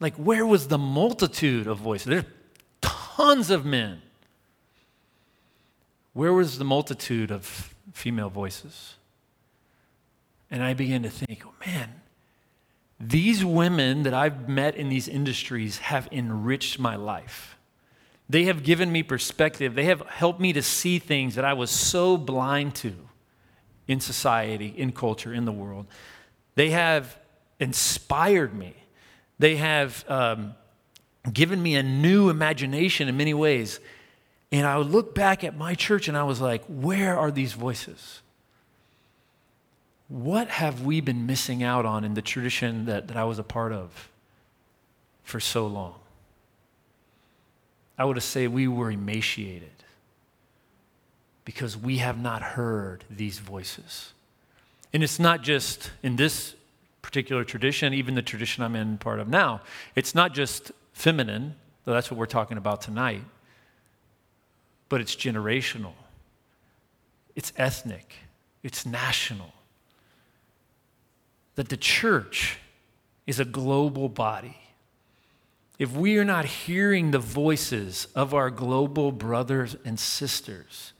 Like, 0.00 0.14
where 0.16 0.44
was 0.46 0.68
the 0.68 0.78
multitude 0.78 1.66
of 1.66 1.78
voices? 1.78 2.06
There's 2.06 2.24
tons 2.80 3.50
of 3.50 3.64
men. 3.64 4.02
Where 6.12 6.32
was 6.32 6.58
the 6.58 6.64
multitude 6.64 7.30
of 7.30 7.74
female 7.92 8.30
voices? 8.30 8.94
And 10.50 10.62
I 10.62 10.74
began 10.74 11.02
to 11.02 11.10
think, 11.10 11.44
oh 11.46 11.54
man, 11.66 11.90
these 13.00 13.44
women 13.44 14.04
that 14.04 14.14
I've 14.14 14.48
met 14.48 14.76
in 14.76 14.88
these 14.88 15.08
industries 15.08 15.78
have 15.78 16.08
enriched 16.12 16.78
my 16.78 16.94
life. 16.94 17.56
They 18.28 18.44
have 18.44 18.62
given 18.62 18.90
me 18.90 19.02
perspective. 19.02 19.74
They 19.74 19.84
have 19.84 20.00
helped 20.02 20.40
me 20.40 20.52
to 20.54 20.62
see 20.62 20.98
things 20.98 21.34
that 21.34 21.44
I 21.44 21.52
was 21.52 21.70
so 21.70 22.16
blind 22.16 22.74
to 22.76 22.94
in 23.86 24.00
society, 24.00 24.68
in 24.68 24.92
culture, 24.92 25.32
in 25.32 25.44
the 25.44 25.52
world. 25.52 25.86
They 26.54 26.70
have 26.70 27.18
inspired 27.60 28.54
me. 28.54 28.74
They 29.38 29.56
have 29.56 30.04
um, 30.08 30.54
given 31.32 31.62
me 31.62 31.74
a 31.74 31.82
new 31.82 32.30
imagination 32.30 33.08
in 33.08 33.16
many 33.16 33.34
ways. 33.34 33.80
And 34.50 34.66
I 34.66 34.78
would 34.78 34.90
look 34.90 35.14
back 35.14 35.44
at 35.44 35.56
my 35.56 35.74
church 35.74 36.08
and 36.08 36.16
I 36.16 36.22
was 36.22 36.40
like, 36.40 36.64
where 36.66 37.18
are 37.18 37.30
these 37.30 37.52
voices? 37.52 38.22
What 40.08 40.48
have 40.48 40.82
we 40.82 41.00
been 41.00 41.26
missing 41.26 41.62
out 41.62 41.84
on 41.84 42.04
in 42.04 42.14
the 42.14 42.22
tradition 42.22 42.86
that, 42.86 43.08
that 43.08 43.16
I 43.16 43.24
was 43.24 43.38
a 43.38 43.42
part 43.42 43.72
of 43.72 44.10
for 45.24 45.40
so 45.40 45.66
long? 45.66 45.94
I 47.96 48.04
would 48.04 48.20
say 48.22 48.46
we 48.46 48.66
were 48.66 48.90
emaciated 48.90 49.70
because 51.44 51.76
we 51.76 51.98
have 51.98 52.20
not 52.20 52.42
heard 52.42 53.04
these 53.10 53.38
voices. 53.38 54.12
And 54.92 55.02
it's 55.02 55.18
not 55.18 55.42
just 55.42 55.90
in 56.02 56.16
this 56.16 56.54
particular 57.02 57.44
tradition, 57.44 57.92
even 57.92 58.14
the 58.14 58.22
tradition 58.22 58.62
I'm 58.64 58.74
in 58.74 58.98
part 58.98 59.20
of 59.20 59.28
now. 59.28 59.60
It's 59.94 60.14
not 60.14 60.34
just 60.34 60.72
feminine, 60.92 61.54
though 61.84 61.92
that's 61.92 62.10
what 62.10 62.18
we're 62.18 62.26
talking 62.26 62.56
about 62.56 62.80
tonight, 62.80 63.22
but 64.88 65.00
it's 65.00 65.14
generational, 65.14 65.92
it's 67.36 67.52
ethnic, 67.56 68.14
it's 68.62 68.86
national. 68.86 69.52
That 71.56 71.68
the 71.68 71.76
church 71.76 72.58
is 73.26 73.38
a 73.38 73.44
global 73.44 74.08
body. 74.08 74.56
If 75.78 75.92
we 75.92 76.18
are 76.18 76.24
not 76.24 76.44
hearing 76.44 77.10
the 77.10 77.18
voices 77.18 78.06
of 78.14 78.32
our 78.32 78.50
global 78.50 79.10
brothers 79.10 79.76
and 79.84 79.98
sisters 79.98 80.92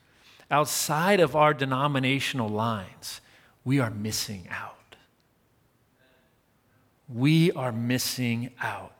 outside 0.51 1.21
of 1.21 1.37
our 1.37 1.55
denominational 1.55 2.49
lines, 2.49 3.21
we 3.65 3.79
are 3.79 3.91
missing 3.91 4.49
out. 4.51 4.97
We 7.09 7.53
are 7.53 7.73
missing 7.73 8.51
out. 8.61 8.93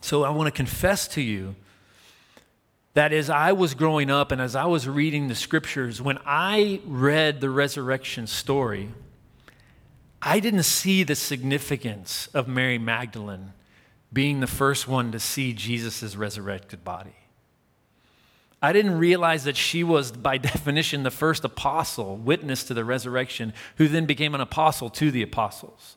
So 0.00 0.24
I 0.24 0.30
want 0.30 0.46
to 0.46 0.52
confess 0.52 1.08
to 1.08 1.20
you 1.20 1.54
that 2.94 3.12
as 3.12 3.30
I 3.30 3.52
was 3.52 3.74
growing 3.74 4.10
up 4.10 4.32
and 4.32 4.40
as 4.40 4.54
I 4.54 4.66
was 4.66 4.86
reading 4.86 5.28
the 5.28 5.34
scriptures, 5.34 6.00
when 6.02 6.18
I 6.26 6.80
read 6.84 7.40
the 7.40 7.50
resurrection 7.50 8.26
story, 8.26 8.90
I 10.22 10.38
didn't 10.38 10.62
see 10.62 11.02
the 11.02 11.16
significance 11.16 12.28
of 12.32 12.46
Mary 12.46 12.78
Magdalene 12.78 13.52
being 14.12 14.38
the 14.38 14.46
first 14.46 14.86
one 14.86 15.10
to 15.10 15.18
see 15.18 15.52
Jesus' 15.52 16.14
resurrected 16.14 16.84
body. 16.84 17.16
I 18.62 18.72
didn't 18.72 18.98
realize 18.98 19.42
that 19.44 19.56
she 19.56 19.82
was, 19.82 20.12
by 20.12 20.38
definition, 20.38 21.02
the 21.02 21.10
first 21.10 21.44
apostle, 21.44 22.16
witness 22.16 22.62
to 22.64 22.74
the 22.74 22.84
resurrection, 22.84 23.52
who 23.76 23.88
then 23.88 24.06
became 24.06 24.36
an 24.36 24.40
apostle 24.40 24.88
to 24.90 25.10
the 25.10 25.22
apostles. 25.22 25.96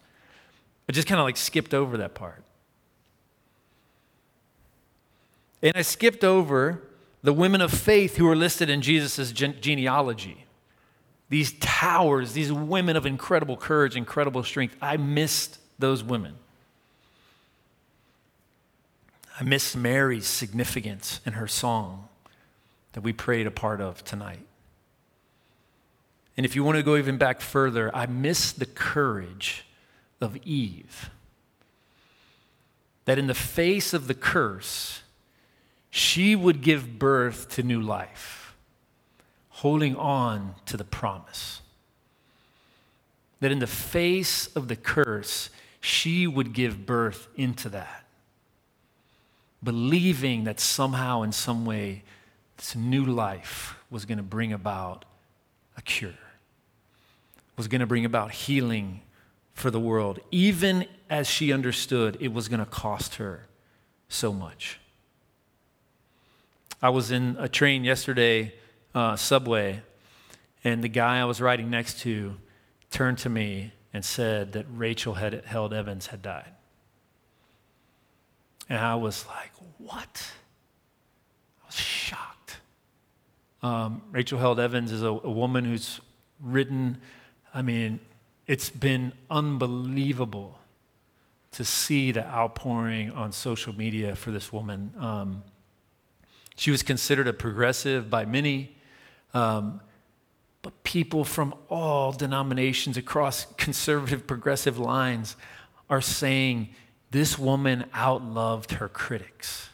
I 0.90 0.92
just 0.92 1.08
kind 1.08 1.20
of 1.20 1.26
like 1.26 1.38
skipped 1.38 1.76
over 1.76 1.98
that 1.98 2.16
part. 2.16 2.44
And 5.62 5.74
I 5.76 5.84
skipped 5.84 6.24
over 6.24 6.82
the 7.22 7.34
women 7.34 7.62
of 7.62 7.72
faith 7.72 8.18
who 8.18 8.28
are 8.28 8.36
listed 8.36 8.70
in 8.70 8.82
Jesus' 8.82 9.32
genealogy. 9.32 10.45
These 11.30 11.54
towers, 11.60 12.34
these 12.34 12.52
women 12.52 12.96
of 12.96 13.06
incredible 13.06 13.58
courage, 13.58 13.96
incredible 13.96 14.44
strength. 14.44 14.76
I 14.82 14.98
missed 14.98 15.60
those 15.80 16.04
women. 16.04 16.36
I 19.40 19.44
missed 19.44 19.76
Mary's 19.76 20.28
significance 20.28 21.20
in 21.26 21.34
her 21.34 21.48
song 21.48 22.08
that 22.94 23.02
we 23.02 23.12
prayed 23.12 23.48
a 23.48 23.52
part 23.52 23.82
of 23.82 24.04
tonight. 24.04 24.46
And 26.38 26.46
if 26.46 26.56
you 26.56 26.64
want 26.64 26.78
to 26.78 26.84
go 26.84 26.96
even 26.96 27.18
back 27.18 27.42
further, 27.42 27.94
I 27.96 28.06
miss 28.06 28.52
the 28.52 28.66
courage 28.66 29.66
of 30.22 30.38
Eve. 30.38 31.10
That 33.06 33.18
in 33.18 33.28
the 33.28 33.34
face 33.34 33.94
of 33.94 34.08
the 34.08 34.14
curse, 34.14 35.02
she 35.90 36.36
would 36.36 36.62
give 36.62 37.00
birth 37.00 37.50
to 37.52 37.64
new 37.64 37.82
life, 37.82 38.45
holding 39.56 39.96
on 39.96 40.54
to 40.66 40.76
the 40.76 40.84
promise. 40.84 41.62
That 43.40 43.54
in 43.54 43.60
the 43.60 43.68
face 43.68 44.48
of 44.48 44.68
the 44.68 44.76
curse, 44.76 45.50
she 45.80 46.28
would 46.28 46.52
give 46.52 46.86
birth 46.86 47.30
into 47.38 47.70
that, 47.70 48.06
believing 49.64 50.44
that 50.44 50.60
somehow, 50.60 51.22
in 51.22 51.32
some 51.32 51.66
way, 51.66 52.04
this 52.58 52.76
new 52.76 53.06
life 53.06 53.78
was 53.90 54.04
going 54.04 54.18
to 54.18 54.24
bring 54.24 54.52
about 54.52 55.06
a 55.78 55.82
cure, 55.82 56.12
was 57.56 57.70
going 57.70 57.82
to 57.82 57.88
bring 57.88 58.04
about 58.04 58.32
healing 58.32 59.02
for 59.54 59.72
the 59.72 59.80
world, 59.80 60.20
even 60.32 60.86
as 61.10 61.30
she 61.30 61.54
understood 61.54 62.18
it 62.20 62.34
was 62.34 62.50
going 62.50 62.60
to 62.60 62.66
cost 62.66 63.16
her 63.16 63.48
so 64.10 64.34
much. 64.34 64.80
I 66.82 66.90
was 66.90 67.10
in 67.10 67.38
a 67.40 67.48
train 67.48 67.86
yesterday, 67.86 68.54
uh, 68.96 69.16
subway, 69.16 69.84
and 70.64 70.84
the 70.84 70.90
guy 70.90 71.20
I 71.20 71.26
was 71.26 71.40
riding 71.40 71.70
next 71.70 72.00
to 72.00 72.38
turned 72.90 73.20
to 73.20 73.30
me 73.30 73.74
and 73.94 74.04
said 74.04 74.54
that 74.54 74.66
Rachel 74.74 75.14
had, 75.14 75.46
Held 75.46 75.74
Evans 75.74 76.08
had 76.08 76.22
died. 76.22 76.52
And 78.68 78.80
I 78.80 78.96
was 78.96 79.26
like, 79.28 79.52
what? 79.78 80.32
I 81.62 81.68
was 81.68 81.76
shocked. 81.76 82.58
Um, 83.62 84.02
Rachel 84.12 84.40
Held 84.40 84.60
Evans 84.60 84.92
is 84.92 85.04
a, 85.04 85.08
a 85.08 85.32
woman 85.32 85.66
who's 85.66 86.00
written, 86.42 86.98
I 87.54 87.62
mean, 87.62 88.00
it's 88.48 88.70
been 88.70 89.14
unbelievable 89.30 90.60
to 91.52 91.64
see 91.64 92.12
the 92.12 92.26
outpouring 92.26 93.12
on 93.12 93.32
social 93.32 93.74
media 93.74 94.16
for 94.16 94.32
this 94.32 94.52
woman. 94.52 94.94
Um, 95.00 95.44
she 96.56 96.72
was 96.72 96.84
considered 96.84 97.28
a 97.28 97.34
progressive 97.34 98.10
by 98.10 98.26
many, 98.26 98.75
um, 99.36 99.82
but 100.62 100.84
people 100.84 101.24
from 101.24 101.54
all 101.70 102.12
denominations 102.12 102.98
across 102.98 103.46
conservative, 103.58 104.26
progressive 104.26 104.80
lines 104.80 105.36
are 105.90 106.02
saying 106.02 106.70
this 107.12 107.38
woman 107.38 107.86
outloved 107.94 108.72
her 108.72 108.88
critics. 108.88 109.70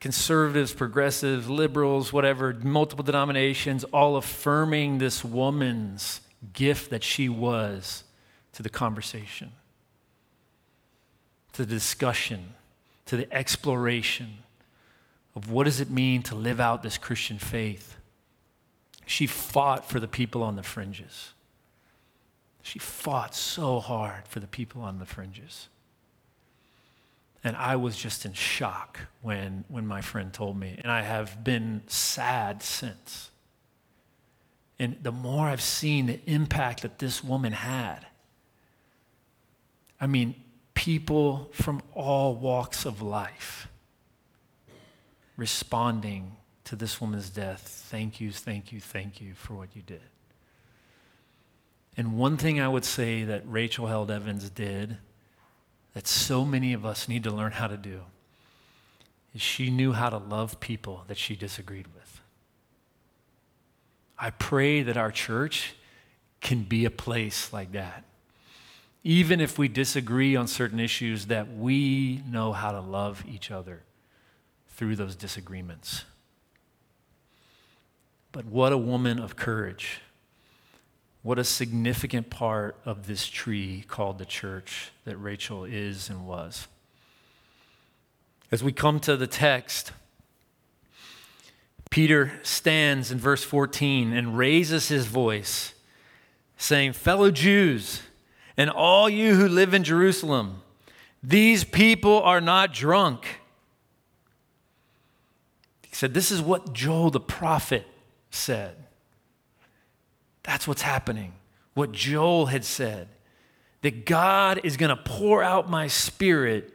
Conservatives, 0.00 0.72
progressives, 0.72 1.48
liberals, 1.48 2.12
whatever, 2.12 2.52
multiple 2.54 3.04
denominations, 3.04 3.84
all 3.84 4.16
affirming 4.16 4.98
this 4.98 5.24
woman's 5.24 6.22
gift 6.54 6.90
that 6.90 7.04
she 7.04 7.28
was 7.28 8.02
to 8.52 8.62
the 8.62 8.70
conversation, 8.70 9.52
to 11.52 11.64
the 11.64 11.74
discussion, 11.74 12.54
to 13.06 13.16
the 13.16 13.32
exploration 13.32 14.38
of 15.34 15.50
what 15.50 15.64
does 15.64 15.80
it 15.80 15.90
mean 15.90 16.22
to 16.24 16.34
live 16.34 16.60
out 16.60 16.82
this 16.82 16.98
Christian 16.98 17.38
faith. 17.38 17.96
She 19.06 19.26
fought 19.26 19.88
for 19.88 19.98
the 19.98 20.08
people 20.08 20.42
on 20.42 20.56
the 20.56 20.62
fringes. 20.62 21.32
She 22.62 22.78
fought 22.78 23.34
so 23.34 23.80
hard 23.80 24.28
for 24.28 24.40
the 24.40 24.46
people 24.46 24.82
on 24.82 24.98
the 24.98 25.06
fringes. 25.06 25.68
And 27.44 27.56
I 27.56 27.74
was 27.76 27.96
just 27.96 28.24
in 28.24 28.34
shock 28.34 29.00
when, 29.20 29.64
when 29.68 29.86
my 29.86 30.00
friend 30.00 30.32
told 30.32 30.56
me. 30.58 30.78
And 30.82 30.92
I 30.92 31.02
have 31.02 31.42
been 31.42 31.82
sad 31.88 32.62
since. 32.62 33.30
And 34.78 34.96
the 35.02 35.12
more 35.12 35.46
I've 35.46 35.62
seen 35.62 36.06
the 36.06 36.20
impact 36.26 36.82
that 36.82 36.98
this 36.98 37.24
woman 37.24 37.52
had, 37.52 38.06
I 40.00 40.06
mean, 40.06 40.36
people 40.74 41.50
from 41.52 41.82
all 41.94 42.34
walks 42.34 42.84
of 42.84 43.02
life 43.02 43.68
responding 45.36 46.36
to 46.64 46.76
this 46.76 47.00
woman's 47.00 47.30
death. 47.30 47.60
Thank 47.90 48.20
you, 48.20 48.30
thank 48.30 48.72
you, 48.72 48.80
thank 48.80 49.20
you 49.20 49.34
for 49.34 49.54
what 49.54 49.74
you 49.74 49.82
did. 49.82 50.02
And 51.96 52.16
one 52.16 52.36
thing 52.36 52.60
I 52.60 52.68
would 52.68 52.84
say 52.84 53.24
that 53.24 53.42
Rachel 53.46 53.86
Held 53.86 54.10
Evans 54.10 54.48
did 54.50 54.98
that 55.94 56.06
so 56.06 56.44
many 56.44 56.72
of 56.72 56.86
us 56.86 57.08
need 57.08 57.24
to 57.24 57.30
learn 57.30 57.52
how 57.52 57.66
to 57.66 57.76
do 57.76 58.00
is 59.34 59.42
she 59.42 59.70
knew 59.70 59.92
how 59.92 60.08
to 60.08 60.16
love 60.16 60.60
people 60.60 61.04
that 61.08 61.18
she 61.18 61.36
disagreed 61.36 61.86
with. 61.94 62.20
I 64.18 64.30
pray 64.30 64.82
that 64.82 64.96
our 64.96 65.10
church 65.10 65.74
can 66.40 66.62
be 66.62 66.84
a 66.84 66.90
place 66.90 67.52
like 67.52 67.72
that. 67.72 68.04
Even 69.04 69.40
if 69.40 69.58
we 69.58 69.68
disagree 69.68 70.36
on 70.36 70.46
certain 70.46 70.78
issues, 70.78 71.26
that 71.26 71.52
we 71.52 72.22
know 72.28 72.52
how 72.52 72.72
to 72.72 72.80
love 72.80 73.24
each 73.28 73.50
other 73.50 73.82
through 74.82 74.96
those 74.96 75.14
disagreements. 75.14 76.04
But 78.32 78.46
what 78.46 78.72
a 78.72 78.76
woman 78.76 79.20
of 79.20 79.36
courage. 79.36 80.00
What 81.22 81.38
a 81.38 81.44
significant 81.44 82.30
part 82.30 82.76
of 82.84 83.06
this 83.06 83.28
tree 83.28 83.84
called 83.86 84.18
the 84.18 84.24
church 84.24 84.90
that 85.04 85.16
Rachel 85.18 85.62
is 85.62 86.10
and 86.10 86.26
was. 86.26 86.66
As 88.50 88.64
we 88.64 88.72
come 88.72 88.98
to 88.98 89.16
the 89.16 89.28
text, 89.28 89.92
Peter 91.88 92.32
stands 92.42 93.12
in 93.12 93.18
verse 93.18 93.44
14 93.44 94.12
and 94.12 94.36
raises 94.36 94.88
his 94.88 95.06
voice, 95.06 95.74
saying, 96.56 96.94
Fellow 96.94 97.30
Jews, 97.30 98.02
and 98.56 98.68
all 98.68 99.08
you 99.08 99.36
who 99.36 99.46
live 99.46 99.74
in 99.74 99.84
Jerusalem, 99.84 100.60
these 101.22 101.62
people 101.62 102.20
are 102.20 102.40
not 102.40 102.72
drunk. 102.74 103.38
He 105.92 105.96
said, 105.96 106.14
This 106.14 106.30
is 106.30 106.40
what 106.40 106.72
Joel 106.72 107.10
the 107.10 107.20
prophet 107.20 107.86
said. 108.30 108.74
That's 110.42 110.66
what's 110.66 110.82
happening. 110.82 111.34
What 111.74 111.92
Joel 111.92 112.46
had 112.46 112.64
said 112.64 113.08
that 113.82 114.06
God 114.06 114.60
is 114.64 114.76
going 114.76 114.90
to 114.90 114.96
pour 114.96 115.42
out 115.42 115.68
my 115.68 115.86
spirit 115.86 116.72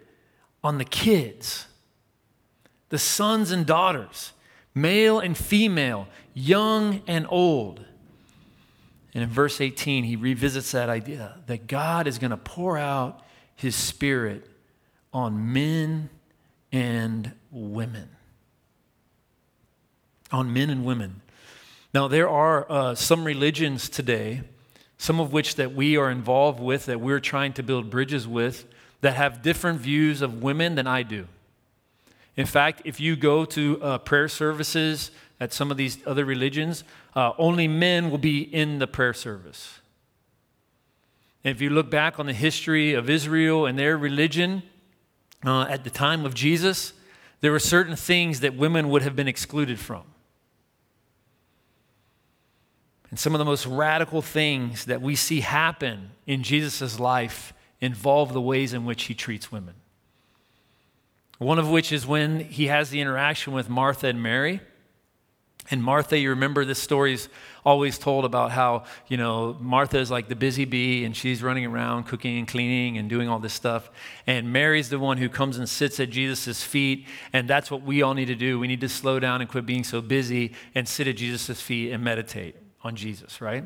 on 0.63 0.77
the 0.77 0.85
kids, 0.85 1.67
the 2.89 2.99
sons 2.99 3.49
and 3.49 3.65
daughters, 3.65 4.33
male 4.75 5.19
and 5.19 5.35
female, 5.35 6.07
young 6.33 7.01
and 7.07 7.25
old. 7.29 7.83
And 9.13 9.23
in 9.23 9.29
verse 9.29 9.59
18, 9.59 10.03
he 10.03 10.15
revisits 10.15 10.71
that 10.73 10.89
idea 10.89 11.39
that 11.47 11.65
God 11.65 12.05
is 12.05 12.19
going 12.19 12.31
to 12.31 12.37
pour 12.37 12.77
out 12.77 13.23
his 13.55 13.75
spirit 13.75 14.47
on 15.11 15.53
men 15.53 16.09
and 16.71 17.31
women. 17.49 18.09
On 20.31 20.51
men 20.51 20.69
and 20.69 20.85
women. 20.85 21.21
Now, 21.93 22.07
there 22.07 22.29
are 22.29 22.69
uh, 22.69 22.95
some 22.95 23.23
religions 23.23 23.89
today, 23.89 24.41
some 24.97 25.19
of 25.19 25.31
which 25.31 25.55
that 25.55 25.73
we 25.73 25.97
are 25.97 26.11
involved 26.11 26.59
with, 26.59 26.85
that 26.85 26.99
we're 26.99 27.19
trying 27.19 27.53
to 27.53 27.63
build 27.63 27.89
bridges 27.89 28.27
with, 28.27 28.65
that 29.01 29.15
have 29.15 29.41
different 29.41 29.79
views 29.79 30.21
of 30.21 30.41
women 30.41 30.75
than 30.75 30.87
I 30.87 31.03
do. 31.03 31.27
In 32.35 32.45
fact, 32.45 32.81
if 32.85 32.99
you 32.99 33.15
go 33.15 33.45
to 33.45 33.81
uh, 33.81 33.97
prayer 33.99 34.27
services 34.27 35.11
at 35.39 35.53
some 35.53 35.71
of 35.71 35.77
these 35.77 35.97
other 36.05 36.25
religions, 36.25 36.83
uh, 37.15 37.31
only 37.37 37.67
men 37.67 38.11
will 38.11 38.17
be 38.17 38.41
in 38.41 38.79
the 38.79 38.87
prayer 38.87 39.13
service. 39.13 39.79
If 41.43 41.61
you 41.61 41.69
look 41.69 41.89
back 41.89 42.19
on 42.19 42.25
the 42.25 42.33
history 42.33 42.93
of 42.93 43.09
Israel 43.09 43.65
and 43.65 43.79
their 43.79 43.97
religion 43.97 44.63
uh, 45.45 45.63
at 45.63 45.83
the 45.83 45.89
time 45.89 46.25
of 46.25 46.33
Jesus, 46.33 46.93
there 47.41 47.51
were 47.51 47.59
certain 47.59 47.95
things 47.95 48.41
that 48.41 48.55
women 48.55 48.89
would 48.89 49.03
have 49.03 49.15
been 49.15 49.27
excluded 49.27 49.79
from. 49.79 50.03
And 53.17 53.21
some 53.23 53.33
of 53.33 53.39
the 53.39 53.45
most 53.45 53.65
radical 53.65 54.21
things 54.21 54.85
that 54.85 55.01
we 55.01 55.15
see 55.15 55.39
happen 55.39 56.11
in 56.27 56.43
Jesus' 56.43 56.99
life 56.99 57.51
involve 57.81 58.31
the 58.31 58.39
ways 58.39 58.73
in 58.73 58.85
which 58.85 59.05
he 59.05 59.15
treats 59.15 59.51
women. 59.51 59.73
One 61.39 61.57
of 61.57 61.67
which 61.67 61.91
is 61.91 62.05
when 62.05 62.41
he 62.41 62.67
has 62.67 62.91
the 62.91 63.01
interaction 63.01 63.53
with 63.53 63.69
Martha 63.69 64.05
and 64.05 64.21
Mary. 64.21 64.61
And 65.71 65.83
Martha, 65.83 66.15
you 66.15 66.29
remember 66.29 66.63
this 66.63 66.77
story's 66.77 67.27
always 67.65 67.97
told 67.97 68.23
about 68.23 68.51
how, 68.51 68.83
you 69.07 69.17
know, 69.17 69.57
Martha 69.59 69.97
is 69.97 70.11
like 70.11 70.27
the 70.27 70.35
busy 70.35 70.65
bee 70.65 71.03
and 71.03 71.17
she's 71.17 71.41
running 71.41 71.65
around 71.65 72.03
cooking 72.03 72.37
and 72.37 72.47
cleaning 72.47 72.99
and 72.99 73.09
doing 73.09 73.27
all 73.27 73.39
this 73.39 73.55
stuff. 73.55 73.89
And 74.27 74.53
Mary's 74.53 74.89
the 74.89 74.99
one 74.99 75.17
who 75.17 75.27
comes 75.27 75.57
and 75.57 75.67
sits 75.67 75.99
at 75.99 76.11
Jesus' 76.11 76.63
feet. 76.63 77.07
And 77.33 77.47
that's 77.47 77.71
what 77.71 77.81
we 77.81 78.03
all 78.03 78.13
need 78.13 78.25
to 78.25 78.35
do. 78.35 78.59
We 78.59 78.67
need 78.67 78.81
to 78.81 78.89
slow 78.89 79.19
down 79.19 79.41
and 79.41 79.49
quit 79.49 79.65
being 79.65 79.83
so 79.83 80.01
busy 80.01 80.53
and 80.75 80.87
sit 80.87 81.07
at 81.07 81.17
Jesus' 81.17 81.59
feet 81.59 81.91
and 81.91 82.03
meditate 82.03 82.57
on 82.87 82.95
Jesus, 82.95 83.41
right? 83.41 83.65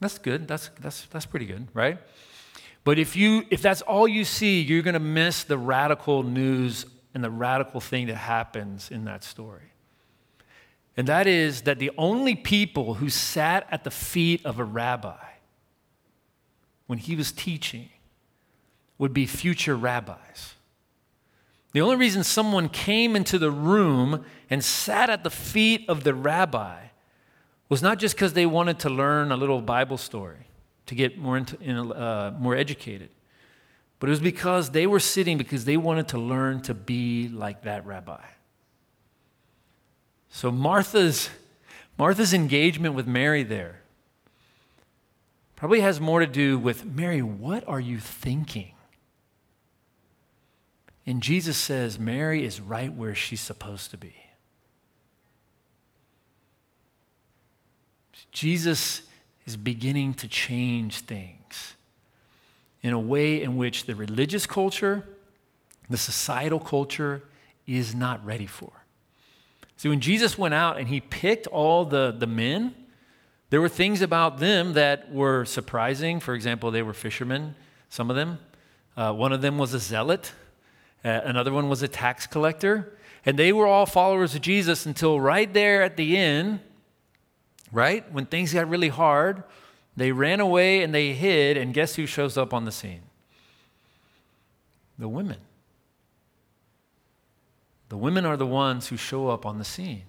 That's 0.00 0.18
good. 0.18 0.48
That's, 0.48 0.70
that's, 0.80 1.06
that's 1.06 1.26
pretty 1.26 1.46
good, 1.46 1.68
right? 1.72 1.98
But 2.82 2.98
if, 2.98 3.16
you, 3.16 3.44
if 3.50 3.62
that's 3.62 3.82
all 3.82 4.08
you 4.08 4.24
see, 4.24 4.60
you're 4.60 4.82
going 4.82 4.94
to 4.94 5.00
miss 5.00 5.44
the 5.44 5.56
radical 5.56 6.22
news 6.22 6.86
and 7.14 7.22
the 7.22 7.30
radical 7.30 7.80
thing 7.80 8.08
that 8.08 8.16
happens 8.16 8.90
in 8.90 9.04
that 9.04 9.22
story. 9.22 9.72
And 10.96 11.06
that 11.08 11.26
is 11.26 11.62
that 11.62 11.78
the 11.78 11.90
only 11.96 12.34
people 12.34 12.94
who 12.94 13.08
sat 13.08 13.66
at 13.70 13.84
the 13.84 13.90
feet 13.90 14.44
of 14.44 14.58
a 14.58 14.64
rabbi 14.64 15.16
when 16.86 16.98
he 16.98 17.16
was 17.16 17.32
teaching 17.32 17.88
would 18.98 19.12
be 19.12 19.26
future 19.26 19.76
rabbis. 19.76 20.54
The 21.72 21.80
only 21.80 21.96
reason 21.96 22.22
someone 22.22 22.68
came 22.68 23.16
into 23.16 23.38
the 23.38 23.50
room 23.50 24.24
and 24.48 24.62
sat 24.62 25.10
at 25.10 25.24
the 25.24 25.30
feet 25.30 25.84
of 25.88 26.04
the 26.04 26.14
rabbi 26.14 26.83
was 27.68 27.82
not 27.82 27.98
just 27.98 28.14
because 28.14 28.32
they 28.32 28.46
wanted 28.46 28.78
to 28.80 28.90
learn 28.90 29.32
a 29.32 29.36
little 29.36 29.60
Bible 29.60 29.98
story 29.98 30.46
to 30.86 30.94
get 30.94 31.18
more, 31.18 31.36
into, 31.36 31.56
uh, 31.94 32.32
more 32.38 32.54
educated, 32.54 33.10
but 33.98 34.08
it 34.08 34.10
was 34.10 34.20
because 34.20 34.70
they 34.70 34.86
were 34.86 35.00
sitting 35.00 35.38
because 35.38 35.64
they 35.64 35.76
wanted 35.76 36.08
to 36.08 36.18
learn 36.18 36.60
to 36.62 36.74
be 36.74 37.28
like 37.28 37.62
that 37.62 37.86
rabbi. 37.86 38.22
So 40.28 40.50
Martha's, 40.50 41.30
Martha's 41.96 42.34
engagement 42.34 42.94
with 42.94 43.06
Mary 43.06 43.44
there 43.44 43.80
probably 45.56 45.80
has 45.80 46.00
more 46.00 46.20
to 46.20 46.26
do 46.26 46.58
with 46.58 46.84
Mary, 46.84 47.22
what 47.22 47.66
are 47.66 47.80
you 47.80 47.98
thinking? 47.98 48.72
And 51.06 51.22
Jesus 51.22 51.56
says, 51.56 51.98
Mary 51.98 52.44
is 52.44 52.60
right 52.60 52.92
where 52.92 53.14
she's 53.14 53.40
supposed 53.40 53.90
to 53.90 53.96
be. 53.96 54.14
Jesus 58.32 59.02
is 59.46 59.56
beginning 59.56 60.14
to 60.14 60.28
change 60.28 61.00
things 61.00 61.74
in 62.82 62.92
a 62.92 62.98
way 62.98 63.42
in 63.42 63.56
which 63.56 63.86
the 63.86 63.94
religious 63.94 64.46
culture, 64.46 65.04
the 65.88 65.96
societal 65.96 66.60
culture 66.60 67.22
is 67.66 67.94
not 67.94 68.24
ready 68.24 68.46
for. 68.46 68.70
See, 69.76 69.88
when 69.88 70.00
Jesus 70.00 70.38
went 70.38 70.54
out 70.54 70.78
and 70.78 70.88
he 70.88 71.00
picked 71.00 71.46
all 71.46 71.84
the, 71.84 72.14
the 72.16 72.26
men, 72.26 72.74
there 73.50 73.60
were 73.60 73.68
things 73.68 74.02
about 74.02 74.38
them 74.38 74.74
that 74.74 75.12
were 75.12 75.44
surprising. 75.44 76.20
For 76.20 76.34
example, 76.34 76.70
they 76.70 76.82
were 76.82 76.92
fishermen, 76.92 77.54
some 77.88 78.10
of 78.10 78.16
them. 78.16 78.38
Uh, 78.96 79.12
one 79.12 79.32
of 79.32 79.42
them 79.42 79.58
was 79.58 79.74
a 79.74 79.78
zealot, 79.78 80.32
uh, 81.04 81.20
another 81.24 81.52
one 81.52 81.68
was 81.68 81.82
a 81.82 81.88
tax 81.88 82.26
collector. 82.26 82.96
And 83.26 83.38
they 83.38 83.52
were 83.52 83.66
all 83.66 83.86
followers 83.86 84.34
of 84.34 84.42
Jesus 84.42 84.84
until 84.86 85.18
right 85.18 85.52
there 85.52 85.82
at 85.82 85.96
the 85.96 86.16
end, 86.16 86.60
right? 87.74 88.10
When 88.12 88.26
things 88.26 88.54
got 88.54 88.68
really 88.68 88.88
hard, 88.88 89.42
they 89.96 90.12
ran 90.12 90.40
away 90.40 90.82
and 90.82 90.94
they 90.94 91.12
hid, 91.12 91.56
and 91.56 91.74
guess 91.74 91.96
who 91.96 92.06
shows 92.06 92.38
up 92.38 92.54
on 92.54 92.64
the 92.64 92.72
scene? 92.72 93.02
The 94.98 95.08
women. 95.08 95.38
The 97.88 97.96
women 97.96 98.24
are 98.24 98.36
the 98.36 98.46
ones 98.46 98.88
who 98.88 98.96
show 98.96 99.28
up 99.28 99.44
on 99.44 99.58
the 99.58 99.64
scene. 99.64 100.04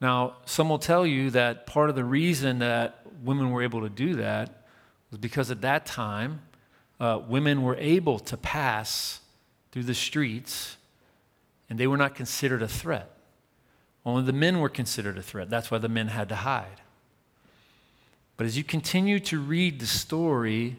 Now, 0.00 0.36
some 0.44 0.68
will 0.68 0.78
tell 0.78 1.06
you 1.06 1.30
that 1.30 1.66
part 1.66 1.88
of 1.88 1.96
the 1.96 2.04
reason 2.04 2.58
that 2.58 3.00
women 3.24 3.50
were 3.50 3.62
able 3.62 3.80
to 3.80 3.88
do 3.88 4.16
that 4.16 4.66
was 5.10 5.18
because 5.18 5.50
at 5.50 5.62
that 5.62 5.86
time, 5.86 6.42
uh, 7.00 7.20
women 7.26 7.62
were 7.62 7.76
able 7.76 8.18
to 8.18 8.36
pass 8.36 9.20
through 9.72 9.84
the 9.84 9.94
streets 9.94 10.76
and 11.70 11.78
they 11.78 11.86
were 11.86 11.96
not 11.96 12.14
considered 12.14 12.62
a 12.62 12.68
threat. 12.68 13.15
Only 14.06 14.22
the 14.22 14.32
men 14.32 14.60
were 14.60 14.68
considered 14.68 15.18
a 15.18 15.22
threat. 15.22 15.50
That's 15.50 15.68
why 15.68 15.78
the 15.78 15.88
men 15.88 16.06
had 16.08 16.28
to 16.28 16.36
hide. 16.36 16.80
But 18.36 18.46
as 18.46 18.56
you 18.56 18.62
continue 18.62 19.18
to 19.20 19.40
read 19.40 19.80
the 19.80 19.86
story 19.86 20.76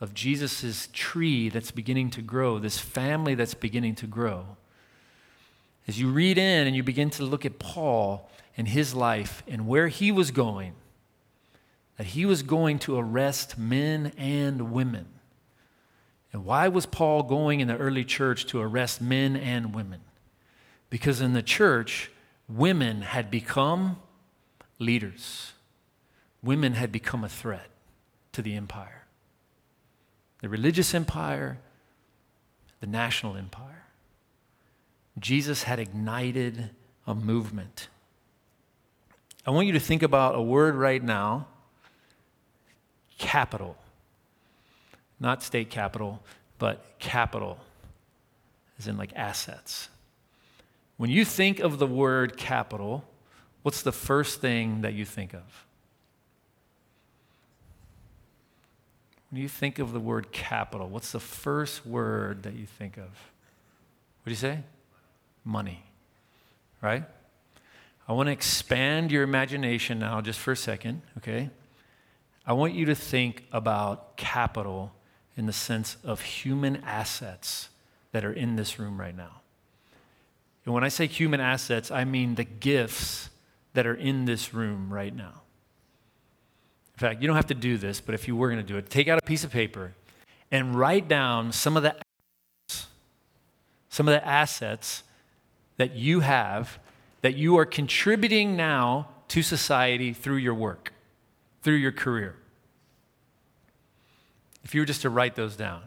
of 0.00 0.14
Jesus' 0.14 0.88
tree 0.92 1.48
that's 1.48 1.70
beginning 1.70 2.10
to 2.10 2.22
grow, 2.22 2.58
this 2.58 2.78
family 2.78 3.36
that's 3.36 3.54
beginning 3.54 3.94
to 3.96 4.06
grow, 4.08 4.56
as 5.86 6.00
you 6.00 6.08
read 6.08 6.38
in 6.38 6.66
and 6.66 6.74
you 6.74 6.82
begin 6.82 7.08
to 7.10 7.22
look 7.22 7.46
at 7.46 7.60
Paul 7.60 8.28
and 8.56 8.66
his 8.66 8.94
life 8.94 9.44
and 9.46 9.68
where 9.68 9.86
he 9.86 10.10
was 10.10 10.32
going, 10.32 10.72
that 11.98 12.08
he 12.08 12.26
was 12.26 12.42
going 12.42 12.80
to 12.80 12.98
arrest 12.98 13.56
men 13.56 14.12
and 14.18 14.72
women. 14.72 15.06
And 16.32 16.44
why 16.44 16.66
was 16.66 16.84
Paul 16.84 17.22
going 17.22 17.60
in 17.60 17.68
the 17.68 17.76
early 17.76 18.04
church 18.04 18.46
to 18.46 18.60
arrest 18.60 19.00
men 19.00 19.36
and 19.36 19.72
women? 19.72 20.00
Because 20.90 21.20
in 21.20 21.32
the 21.32 21.42
church, 21.42 22.10
women 22.48 23.02
had 23.02 23.30
become 23.30 23.98
leaders. 24.78 25.52
Women 26.42 26.74
had 26.74 26.92
become 26.92 27.24
a 27.24 27.28
threat 27.28 27.70
to 28.32 28.42
the 28.42 28.54
empire 28.54 29.06
the 30.40 30.48
religious 30.50 30.94
empire, 30.94 31.58
the 32.80 32.86
national 32.86 33.36
empire. 33.36 33.84
Jesus 35.18 35.62
had 35.62 35.78
ignited 35.78 36.70
a 37.06 37.14
movement. 37.14 37.88
I 39.46 39.50
want 39.50 39.66
you 39.66 39.72
to 39.72 39.80
think 39.80 40.02
about 40.02 40.34
a 40.34 40.42
word 40.42 40.74
right 40.74 41.02
now 41.02 41.46
capital. 43.18 43.76
Not 45.18 45.42
state 45.42 45.70
capital, 45.70 46.22
but 46.58 46.84
capital. 46.98 47.58
as 48.78 48.86
in 48.86 48.98
like 48.98 49.12
assets. 49.16 49.88
When 50.96 51.10
you 51.10 51.24
think 51.24 51.60
of 51.60 51.78
the 51.78 51.86
word 51.86 52.36
capital, 52.36 53.04
what's 53.62 53.82
the 53.82 53.92
first 53.92 54.40
thing 54.40 54.80
that 54.80 54.94
you 54.94 55.04
think 55.04 55.34
of? 55.34 55.66
When 59.30 59.42
you 59.42 59.48
think 59.48 59.78
of 59.78 59.92
the 59.92 60.00
word 60.00 60.32
capital, 60.32 60.88
what's 60.88 61.12
the 61.12 61.20
first 61.20 61.84
word 61.84 62.44
that 62.44 62.54
you 62.54 62.64
think 62.64 62.96
of? 62.96 63.04
What 63.04 64.26
do 64.26 64.30
you 64.30 64.36
say? 64.36 64.60
Money, 65.44 65.82
right? 66.80 67.04
I 68.08 68.12
want 68.12 68.28
to 68.28 68.32
expand 68.32 69.10
your 69.10 69.24
imagination 69.24 69.98
now 69.98 70.20
just 70.20 70.38
for 70.38 70.52
a 70.52 70.56
second, 70.56 71.02
okay? 71.18 71.50
I 72.46 72.52
want 72.52 72.74
you 72.74 72.86
to 72.86 72.94
think 72.94 73.44
about 73.52 74.16
capital 74.16 74.92
in 75.36 75.46
the 75.46 75.52
sense 75.52 75.96
of 76.04 76.20
human 76.22 76.76
assets 76.76 77.68
that 78.12 78.24
are 78.24 78.32
in 78.32 78.56
this 78.56 78.78
room 78.78 78.98
right 78.98 79.14
now. 79.14 79.40
And 80.66 80.74
when 80.74 80.84
I 80.84 80.88
say 80.88 81.06
human 81.06 81.40
assets, 81.40 81.90
I 81.90 82.04
mean 82.04 82.34
the 82.34 82.44
gifts 82.44 83.30
that 83.72 83.86
are 83.86 83.94
in 83.94 84.24
this 84.24 84.52
room 84.52 84.92
right 84.92 85.14
now. 85.14 85.42
In 86.94 86.98
fact, 86.98 87.22
you 87.22 87.28
don't 87.28 87.36
have 87.36 87.46
to 87.46 87.54
do 87.54 87.78
this, 87.78 88.00
but 88.00 88.14
if 88.14 88.26
you 88.26 88.34
were 88.34 88.48
going 88.50 88.60
to 88.60 88.66
do 88.66 88.76
it, 88.76 88.90
take 88.90 89.06
out 89.06 89.18
a 89.18 89.22
piece 89.24 89.44
of 89.44 89.52
paper 89.52 89.94
and 90.50 90.74
write 90.74 91.08
down 91.08 91.52
some 91.52 91.76
of 91.76 91.82
the 91.82 91.94
some 93.88 94.08
of 94.08 94.12
the 94.12 94.26
assets 94.26 95.04
that 95.78 95.94
you 95.94 96.20
have 96.20 96.78
that 97.22 97.34
you 97.34 97.56
are 97.56 97.64
contributing 97.64 98.56
now 98.56 99.08
to 99.28 99.42
society 99.42 100.12
through 100.12 100.36
your 100.36 100.54
work, 100.54 100.92
through 101.62 101.74
your 101.74 101.92
career. 101.92 102.36
If 104.64 104.74
you 104.74 104.82
were 104.82 104.86
just 104.86 105.02
to 105.02 105.10
write 105.10 105.34
those 105.34 105.56
down, 105.56 105.82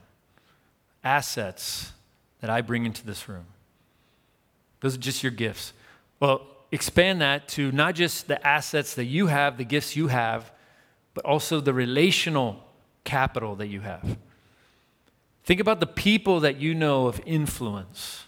assets 1.04 1.92
that 2.42 2.50
I 2.50 2.62
bring 2.62 2.86
into 2.86 3.06
this 3.06 3.30
room, 3.30 3.46
those 4.82 4.96
are 4.96 5.00
just 5.00 5.24
your 5.24 5.32
gifts. 5.32 5.74
Well, 6.20 6.46
expand 6.72 7.22
that 7.22 7.48
to 7.50 7.72
not 7.72 7.96
just 7.96 8.28
the 8.28 8.46
assets 8.46 8.96
that 8.96 9.06
you 9.06 9.28
have, 9.28 9.58
the 9.58 9.66
gifts 9.66 9.96
you 9.96 10.08
have, 10.08 10.52
but 11.14 11.26
also 11.26 11.60
the 11.60 11.74
relational 11.74 12.64
capital 13.04 13.56
that 13.56 13.68
you 13.68 13.82
have. 13.82 14.18
Think 15.44 15.60
about 15.60 15.80
the 15.80 15.88
people 15.88 16.42
that 16.42 16.58
you 16.58 16.76
know 16.76 17.08
of 17.08 17.20
influence 17.26 18.26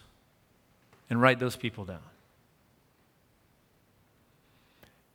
and 1.09 1.21
write 1.21 1.39
those 1.39 1.55
people 1.55 1.85
down. 1.85 1.99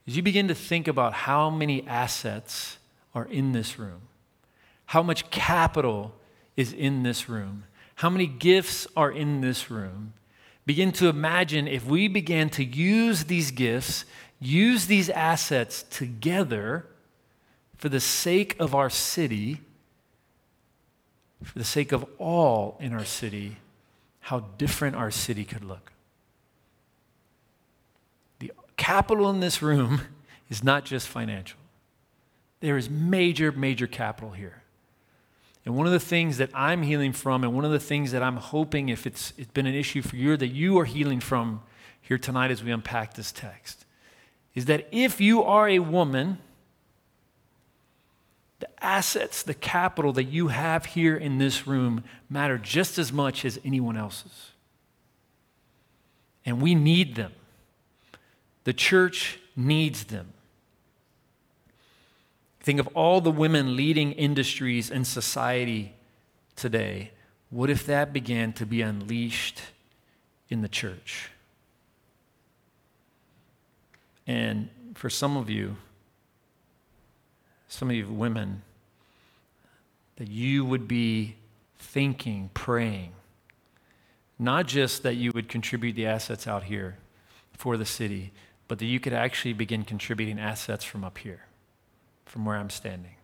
As 0.07 0.15
you 0.15 0.23
begin 0.23 0.47
to 0.47 0.55
think 0.55 0.87
about 0.87 1.11
how 1.13 1.49
many 1.49 1.85
assets 1.85 2.77
are 3.13 3.25
in 3.25 3.51
this 3.51 3.77
room, 3.77 4.01
how 4.85 5.03
much 5.03 5.29
capital 5.31 6.13
is 6.55 6.71
in 6.71 7.03
this 7.03 7.27
room, 7.27 7.65
how 7.95 8.09
many 8.09 8.25
gifts 8.25 8.87
are 8.95 9.11
in 9.11 9.41
this 9.41 9.69
room, 9.69 10.13
begin 10.67 10.91
to 10.91 11.07
imagine 11.07 11.65
if 11.65 11.85
we 11.85 12.09
began 12.09 12.49
to 12.49 12.63
use 12.63 13.23
these 13.23 13.51
gifts, 13.51 14.03
use 14.37 14.87
these 14.87 15.09
assets 15.09 15.83
together 15.89 16.85
for 17.77 17.87
the 17.87 18.01
sake 18.01 18.59
of 18.59 18.75
our 18.75 18.89
city, 18.89 19.61
for 21.41 21.57
the 21.57 21.63
sake 21.63 21.93
of 21.93 22.05
all 22.19 22.77
in 22.81 22.91
our 22.93 23.05
city, 23.05 23.55
how 24.19 24.41
different 24.57 24.93
our 24.93 25.09
city 25.09 25.45
could 25.45 25.63
look. 25.63 25.93
The 28.39 28.51
capital 28.75 29.29
in 29.29 29.39
this 29.39 29.61
room 29.61 30.01
is 30.49 30.65
not 30.65 30.83
just 30.83 31.07
financial, 31.07 31.59
there 32.59 32.75
is 32.75 32.89
major, 32.89 33.53
major 33.53 33.87
capital 33.87 34.31
here. 34.31 34.63
And 35.67 35.75
one 35.75 35.85
of 35.85 35.91
the 35.91 35.99
things 35.99 36.37
that 36.37 36.49
I'm 36.53 36.81
healing 36.81 37.11
from, 37.11 37.43
and 37.43 37.53
one 37.53 37.65
of 37.65 37.71
the 37.71 37.79
things 37.79 38.13
that 38.13 38.23
I'm 38.23 38.37
hoping, 38.37 38.87
if 38.87 39.05
it's, 39.05 39.33
it's 39.37 39.51
been 39.51 39.65
an 39.65 39.75
issue 39.75 40.01
for 40.01 40.15
you, 40.15 40.37
that 40.37 40.47
you 40.47 40.79
are 40.79 40.85
healing 40.85 41.19
from 41.19 41.61
here 41.99 42.17
tonight 42.17 42.51
as 42.51 42.63
we 42.63 42.71
unpack 42.71 43.15
this 43.15 43.33
text, 43.33 43.83
is 44.55 44.63
that 44.67 44.87
if 44.93 45.19
you 45.19 45.43
are 45.43 45.67
a 45.67 45.79
woman 45.79 46.37
the 48.59 48.69
assets, 48.81 49.43
the 49.43 49.53
capital 49.53 50.13
that 50.13 50.23
you 50.23 50.47
have 50.47 50.85
here 50.85 51.17
in 51.17 51.37
this 51.37 51.67
room 51.67 52.05
matter 52.29 52.57
just 52.57 52.97
as 52.97 53.11
much 53.11 53.43
as 53.43 53.59
anyone 53.65 53.97
else's. 53.97 54.51
And 56.45 56.61
we 56.61 56.75
need 56.75 57.15
them. 57.15 57.33
The 58.63 58.71
church 58.71 59.37
needs 59.53 60.05
them. 60.05 60.31
Think 62.67 62.81
of 62.81 62.89
all 62.95 63.21
the 63.21 63.31
women 63.31 63.77
leading 63.77 64.11
industries 64.11 64.89
in 64.89 65.05
society 65.05 65.93
today. 66.57 67.11
What 67.49 67.69
if 67.69 67.85
that 67.85 68.11
began 68.11 68.51
to 68.51 68.65
be 68.65 68.81
unleashed 68.81 69.61
in 70.49 70.63
the 70.63 70.67
church? 70.67 71.29
And 74.27 74.67
for 74.95 75.09
some 75.09 75.37
of 75.37 75.49
you, 75.49 75.77
some 77.69 77.89
of 77.89 77.95
you 77.95 78.05
women, 78.05 78.63
that 80.17 80.27
you 80.27 80.65
would 80.65 80.89
be 80.89 81.37
thinking, 81.79 82.49
praying, 82.53 83.13
not 84.37 84.67
just 84.67 85.03
that 85.03 85.15
you 85.15 85.31
would 85.33 85.47
contribute 85.47 85.93
the 85.93 86.05
assets 86.05 86.45
out 86.45 86.63
here 86.63 86.97
for 87.53 87.77
the 87.77 87.85
city, 87.85 88.33
but 88.67 88.77
that 88.79 88.87
you 88.87 88.99
could 88.99 89.13
actually 89.13 89.53
begin 89.53 89.85
contributing 89.85 90.37
assets 90.37 90.83
from 90.83 91.05
up 91.05 91.19
here, 91.19 91.46
from 92.27 92.45
where 92.45 92.55
I'm 92.55 92.69
standing. 92.69 93.15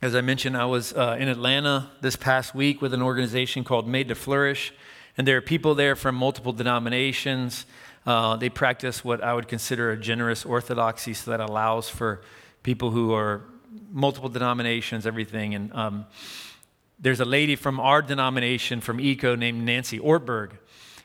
As 0.00 0.14
I 0.14 0.20
mentioned, 0.20 0.56
I 0.56 0.64
was 0.64 0.92
uh, 0.92 1.16
in 1.18 1.28
Atlanta 1.28 1.90
this 2.00 2.16
past 2.16 2.54
week 2.54 2.80
with 2.80 2.94
an 2.94 3.02
organization 3.02 3.64
called 3.64 3.88
Made 3.88 4.08
to 4.08 4.14
Flourish, 4.14 4.72
and 5.16 5.26
there 5.26 5.36
are 5.36 5.42
people 5.42 5.74
there 5.74 5.96
from 5.96 6.14
multiple 6.14 6.52
denominations. 6.52 7.66
Uh, 8.06 8.36
they 8.36 8.48
practice 8.48 9.04
what 9.04 9.22
I 9.22 9.34
would 9.34 9.48
consider 9.48 9.90
a 9.90 9.96
generous 9.96 10.44
orthodoxy, 10.44 11.14
so 11.14 11.32
that 11.32 11.40
allows 11.40 11.88
for 11.88 12.22
people 12.62 12.90
who 12.90 13.12
are 13.12 13.42
multiple 13.90 14.28
denominations, 14.28 15.04
everything. 15.04 15.54
And 15.54 15.72
um, 15.74 16.06
there's 16.98 17.20
a 17.20 17.24
lady 17.24 17.56
from 17.56 17.80
our 17.80 18.00
denomination, 18.00 18.80
from 18.80 19.00
ECO, 19.00 19.34
named 19.34 19.64
Nancy 19.64 19.98
Ortberg, 19.98 20.52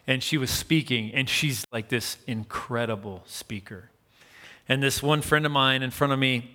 and 0.06 0.22
she 0.22 0.38
was 0.38 0.52
speaking, 0.52 1.12
and 1.14 1.28
she's 1.28 1.66
like 1.72 1.90
this 1.90 2.18
incredible 2.28 3.24
speaker. 3.26 3.90
And 4.68 4.82
this 4.82 5.04
one 5.04 5.22
friend 5.22 5.46
of 5.46 5.52
mine 5.52 5.84
in 5.84 5.92
front 5.92 6.14
of 6.14 6.20
me, 6.20 6.50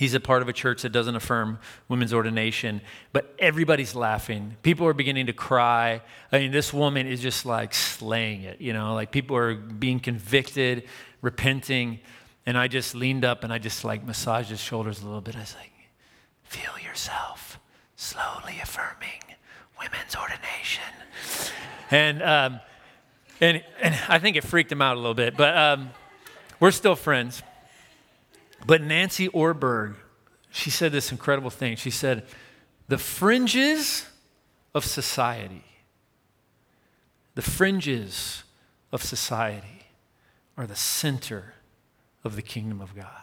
He's 0.00 0.14
a 0.14 0.20
part 0.20 0.40
of 0.40 0.48
a 0.48 0.52
church 0.54 0.80
that 0.80 0.92
doesn't 0.92 1.14
affirm 1.14 1.58
women's 1.86 2.14
ordination, 2.14 2.80
but 3.12 3.34
everybody's 3.38 3.94
laughing. 3.94 4.56
People 4.62 4.86
are 4.86 4.94
beginning 4.94 5.26
to 5.26 5.34
cry. 5.34 6.00
I 6.32 6.38
mean, 6.38 6.52
this 6.52 6.72
woman 6.72 7.06
is 7.06 7.20
just 7.20 7.44
like 7.44 7.74
slaying 7.74 8.44
it, 8.44 8.62
you 8.62 8.72
know, 8.72 8.94
like 8.94 9.10
people 9.10 9.36
are 9.36 9.54
being 9.54 10.00
convicted, 10.00 10.84
repenting. 11.20 12.00
And 12.46 12.56
I 12.56 12.66
just 12.66 12.94
leaned 12.94 13.26
up 13.26 13.44
and 13.44 13.52
I 13.52 13.58
just 13.58 13.84
like 13.84 14.02
massaged 14.02 14.48
his 14.48 14.58
shoulders 14.58 15.02
a 15.02 15.04
little 15.04 15.20
bit. 15.20 15.36
I 15.36 15.40
was 15.40 15.54
like, 15.56 15.72
feel 16.44 16.72
yourself 16.82 17.60
slowly 17.96 18.58
affirming 18.62 19.20
women's 19.78 20.16
ordination. 20.16 20.94
And, 21.90 22.22
um, 22.22 22.60
and, 23.38 23.62
and 23.82 23.94
I 24.08 24.18
think 24.18 24.38
it 24.38 24.44
freaked 24.44 24.72
him 24.72 24.80
out 24.80 24.96
a 24.96 25.00
little 25.00 25.12
bit, 25.12 25.36
but 25.36 25.54
um, 25.54 25.90
we're 26.60 26.70
still 26.70 26.94
friends. 26.94 27.42
But 28.66 28.82
Nancy 28.82 29.28
Ortberg, 29.28 29.94
she 30.50 30.70
said 30.70 30.92
this 30.92 31.10
incredible 31.10 31.50
thing. 31.50 31.76
She 31.76 31.90
said, 31.90 32.24
The 32.88 32.98
fringes 32.98 34.06
of 34.74 34.84
society, 34.84 35.64
the 37.34 37.42
fringes 37.42 38.44
of 38.92 39.02
society 39.02 39.86
are 40.56 40.66
the 40.66 40.76
center 40.76 41.54
of 42.22 42.36
the 42.36 42.42
kingdom 42.42 42.80
of 42.80 42.94
God. 42.94 43.22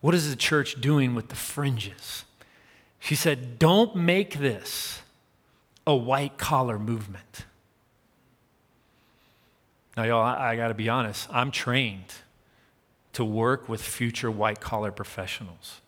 What 0.00 0.14
is 0.14 0.28
the 0.28 0.36
church 0.36 0.80
doing 0.80 1.14
with 1.14 1.28
the 1.28 1.36
fringes? 1.36 2.26
She 3.00 3.14
said, 3.14 3.58
Don't 3.58 3.96
make 3.96 4.38
this 4.38 5.00
a 5.86 5.96
white 5.96 6.36
collar 6.36 6.78
movement. 6.78 7.46
Now, 9.96 10.02
y'all, 10.04 10.22
I, 10.22 10.50
I 10.50 10.56
got 10.56 10.68
to 10.68 10.74
be 10.74 10.88
honest, 10.88 11.28
I'm 11.30 11.50
trained 11.50 12.12
to 13.12 13.24
work 13.24 13.68
with 13.68 13.80
future 13.80 14.30
white 14.30 14.60
collar 14.60 14.90
professionals. 14.90 15.80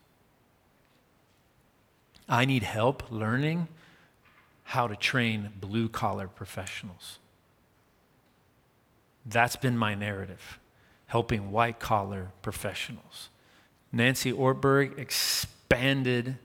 I 2.29 2.45
need 2.45 2.63
help 2.63 3.11
learning 3.11 3.67
how 4.63 4.87
to 4.87 4.95
train 4.95 5.49
blue 5.59 5.87
collar 5.87 6.27
professionals. 6.27 7.19
That's 9.25 9.55
been 9.55 9.77
my 9.77 9.93
narrative, 9.95 10.59
helping 11.07 11.51
white 11.51 11.79
collar 11.79 12.31
professionals. 12.41 13.29
Nancy 13.91 14.31
Ortberg 14.31 14.97
expanded 14.97 16.37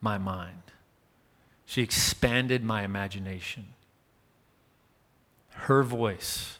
my 0.00 0.18
mind. 0.18 0.62
She 1.66 1.82
expanded 1.82 2.62
my 2.62 2.84
imagination. 2.84 3.68
Her 5.50 5.82
voice 5.82 6.58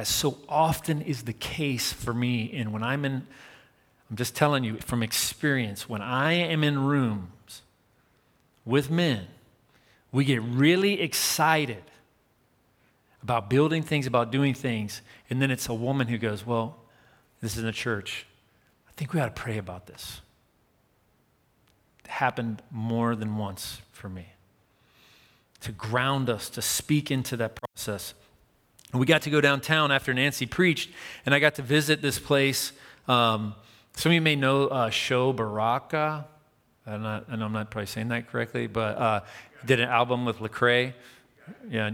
as 0.00 0.08
so 0.08 0.38
often 0.48 1.02
is 1.02 1.24
the 1.24 1.32
case 1.34 1.92
for 1.92 2.14
me. 2.14 2.50
And 2.54 2.72
when 2.72 2.82
I'm 2.82 3.04
in, 3.04 3.26
I'm 4.08 4.16
just 4.16 4.34
telling 4.34 4.64
you 4.64 4.78
from 4.78 5.02
experience, 5.02 5.90
when 5.90 6.00
I 6.00 6.32
am 6.32 6.64
in 6.64 6.86
rooms 6.86 7.60
with 8.64 8.90
men, 8.90 9.26
we 10.10 10.24
get 10.24 10.42
really 10.42 11.02
excited 11.02 11.82
about 13.22 13.50
building 13.50 13.82
things, 13.82 14.06
about 14.06 14.32
doing 14.32 14.54
things, 14.54 15.02
and 15.28 15.42
then 15.42 15.50
it's 15.50 15.68
a 15.68 15.74
woman 15.74 16.08
who 16.08 16.16
goes, 16.16 16.46
Well, 16.46 16.78
this 17.42 17.52
is 17.52 17.58
in 17.58 17.66
the 17.66 17.72
church. 17.72 18.24
I 18.88 18.92
think 18.96 19.12
we 19.12 19.20
ought 19.20 19.36
to 19.36 19.42
pray 19.42 19.58
about 19.58 19.86
this. 19.86 20.22
It 22.04 22.08
happened 22.08 22.62
more 22.70 23.14
than 23.14 23.36
once 23.36 23.82
for 23.92 24.08
me. 24.08 24.28
To 25.60 25.72
ground 25.72 26.30
us, 26.30 26.48
to 26.50 26.62
speak 26.62 27.10
into 27.10 27.36
that 27.36 27.58
process. 27.60 28.14
We 28.92 29.06
got 29.06 29.22
to 29.22 29.30
go 29.30 29.40
downtown 29.40 29.92
after 29.92 30.12
Nancy 30.12 30.46
preached, 30.46 30.90
and 31.24 31.34
I 31.34 31.38
got 31.38 31.54
to 31.56 31.62
visit 31.62 32.02
this 32.02 32.18
place. 32.18 32.72
Um, 33.06 33.54
some 33.94 34.10
of 34.10 34.14
you 34.14 34.20
may 34.20 34.36
know 34.36 34.66
uh, 34.66 34.90
Sho 34.90 35.32
Baraka. 35.32 36.26
I'm 36.86 37.02
not, 37.02 37.26
I 37.30 37.36
know 37.36 37.46
I'm 37.46 37.52
not 37.52 37.70
probably 37.70 37.86
saying 37.86 38.08
that 38.08 38.28
correctly, 38.28 38.66
but 38.66 38.96
uh, 38.98 39.20
did 39.64 39.80
an 39.80 39.88
album 39.88 40.24
with 40.24 40.38
Lecrae. 40.38 40.94
Yeah, 41.68 41.90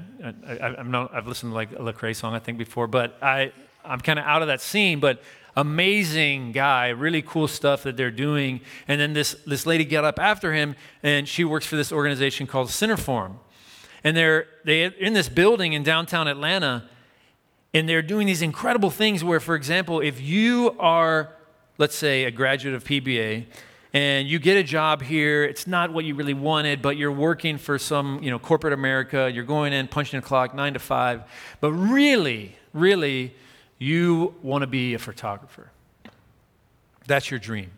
I, 0.46 0.74
am 0.78 0.90
not. 0.90 1.14
I've 1.14 1.26
listened 1.26 1.52
to 1.52 1.54
like 1.54 1.72
a 1.72 1.76
Lecrae 1.76 2.14
song 2.14 2.35
I 2.35 2.38
think 2.38 2.59
before, 2.59 2.87
but 2.87 3.18
I 3.22 3.52
I'm 3.85 4.00
kind 4.00 4.18
of 4.18 4.24
out 4.24 4.42
of 4.42 4.48
that 4.48 4.61
scene. 4.61 5.00
But 5.00 5.22
amazing 5.56 6.52
guy, 6.52 6.88
really 6.88 7.22
cool 7.22 7.48
stuff 7.48 7.82
that 7.85 7.96
they're 7.96 8.11
doing. 8.11 8.61
And 8.87 9.00
then 9.00 9.12
this 9.12 9.35
this 9.46 9.66
lady 9.66 9.85
got 9.85 10.04
up 10.04 10.18
after 10.18 10.52
him, 10.52 10.76
and 11.02 11.28
she 11.28 11.44
works 11.44 11.66
for 11.66 11.76
this 11.76 11.92
organization 11.92 12.46
called 12.46 12.68
Centerform, 12.68 13.37
and 14.06 14.16
they're 14.16 14.46
they 14.64 14.84
in 14.84 15.14
this 15.14 15.28
building 15.28 15.72
in 15.72 15.82
downtown 15.82 16.28
Atlanta, 16.28 16.88
and 17.74 17.88
they're 17.88 18.02
doing 18.02 18.28
these 18.28 18.40
incredible 18.40 18.88
things. 18.88 19.24
Where, 19.24 19.40
for 19.40 19.56
example, 19.56 20.00
if 20.00 20.20
you 20.20 20.76
are, 20.78 21.34
let's 21.76 21.96
say, 21.96 22.22
a 22.22 22.30
graduate 22.30 22.76
of 22.76 22.84
PBA 22.84 23.46
and 23.92 24.28
you 24.28 24.38
get 24.38 24.56
a 24.56 24.62
job 24.62 25.00
here 25.00 25.44
it's 25.44 25.66
not 25.66 25.92
what 25.92 26.04
you 26.04 26.14
really 26.14 26.34
wanted 26.34 26.82
but 26.82 26.96
you're 26.96 27.10
working 27.12 27.56
for 27.56 27.78
some 27.78 28.20
you 28.20 28.30
know 28.30 28.38
corporate 28.38 28.72
america 28.72 29.30
you're 29.32 29.44
going 29.44 29.72
in 29.72 29.86
punching 29.86 30.18
a 30.18 30.22
clock 30.22 30.52
nine 30.54 30.72
to 30.72 30.80
five 30.80 31.22
but 31.60 31.72
really 31.72 32.56
really 32.74 33.32
you 33.78 34.34
want 34.42 34.62
to 34.62 34.66
be 34.66 34.92
a 34.94 34.98
photographer 34.98 35.70
that's 37.06 37.30
your 37.30 37.38
dream 37.38 37.70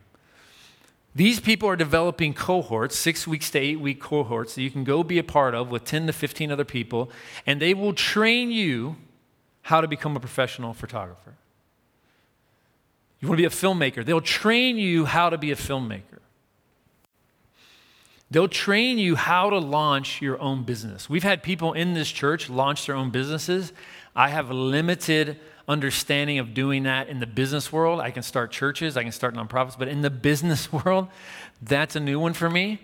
these 1.18 1.40
people 1.40 1.68
are 1.68 1.76
developing 1.76 2.32
cohorts 2.32 2.96
six 2.96 3.26
weeks 3.26 3.50
to 3.50 3.58
eight 3.58 3.80
week 3.80 4.00
cohorts 4.00 4.54
that 4.54 4.62
you 4.62 4.70
can 4.70 4.84
go 4.84 5.02
be 5.02 5.18
a 5.18 5.24
part 5.24 5.54
of 5.54 5.70
with 5.70 5.84
10 5.84 6.06
to 6.06 6.12
15 6.12 6.50
other 6.50 6.64
people 6.64 7.10
and 7.46 7.60
they 7.60 7.74
will 7.74 7.92
train 7.92 8.50
you 8.50 8.96
how 9.62 9.80
to 9.80 9.88
become 9.88 10.16
a 10.16 10.20
professional 10.20 10.72
photographer 10.72 11.34
you 13.20 13.28
want 13.28 13.38
to 13.38 13.42
be 13.42 13.46
a 13.46 13.50
filmmaker, 13.50 14.04
they'll 14.04 14.20
train 14.20 14.76
you 14.76 15.04
how 15.04 15.30
to 15.30 15.38
be 15.38 15.50
a 15.50 15.56
filmmaker. 15.56 16.20
They'll 18.30 18.48
train 18.48 18.98
you 18.98 19.16
how 19.16 19.50
to 19.50 19.58
launch 19.58 20.20
your 20.20 20.38
own 20.40 20.62
business. 20.62 21.08
We've 21.08 21.22
had 21.22 21.42
people 21.42 21.72
in 21.72 21.94
this 21.94 22.10
church 22.10 22.50
launch 22.50 22.86
their 22.86 22.94
own 22.94 23.10
businesses. 23.10 23.72
I 24.14 24.28
have 24.28 24.50
limited 24.50 25.40
understanding 25.68 26.38
of 26.38 26.54
doing 26.54 26.84
that 26.84 27.08
in 27.08 27.20
the 27.20 27.26
business 27.26 27.70
world. 27.70 28.00
I 28.00 28.10
can 28.10 28.22
start 28.22 28.50
churches, 28.50 28.96
I 28.96 29.02
can 29.02 29.12
start 29.12 29.34
nonprofits, 29.34 29.78
but 29.78 29.88
in 29.88 30.00
the 30.00 30.10
business 30.10 30.72
world, 30.84 31.08
that's 31.60 31.94
a 31.94 32.00
new 32.00 32.18
one 32.18 32.32
for 32.32 32.48
me. 32.48 32.80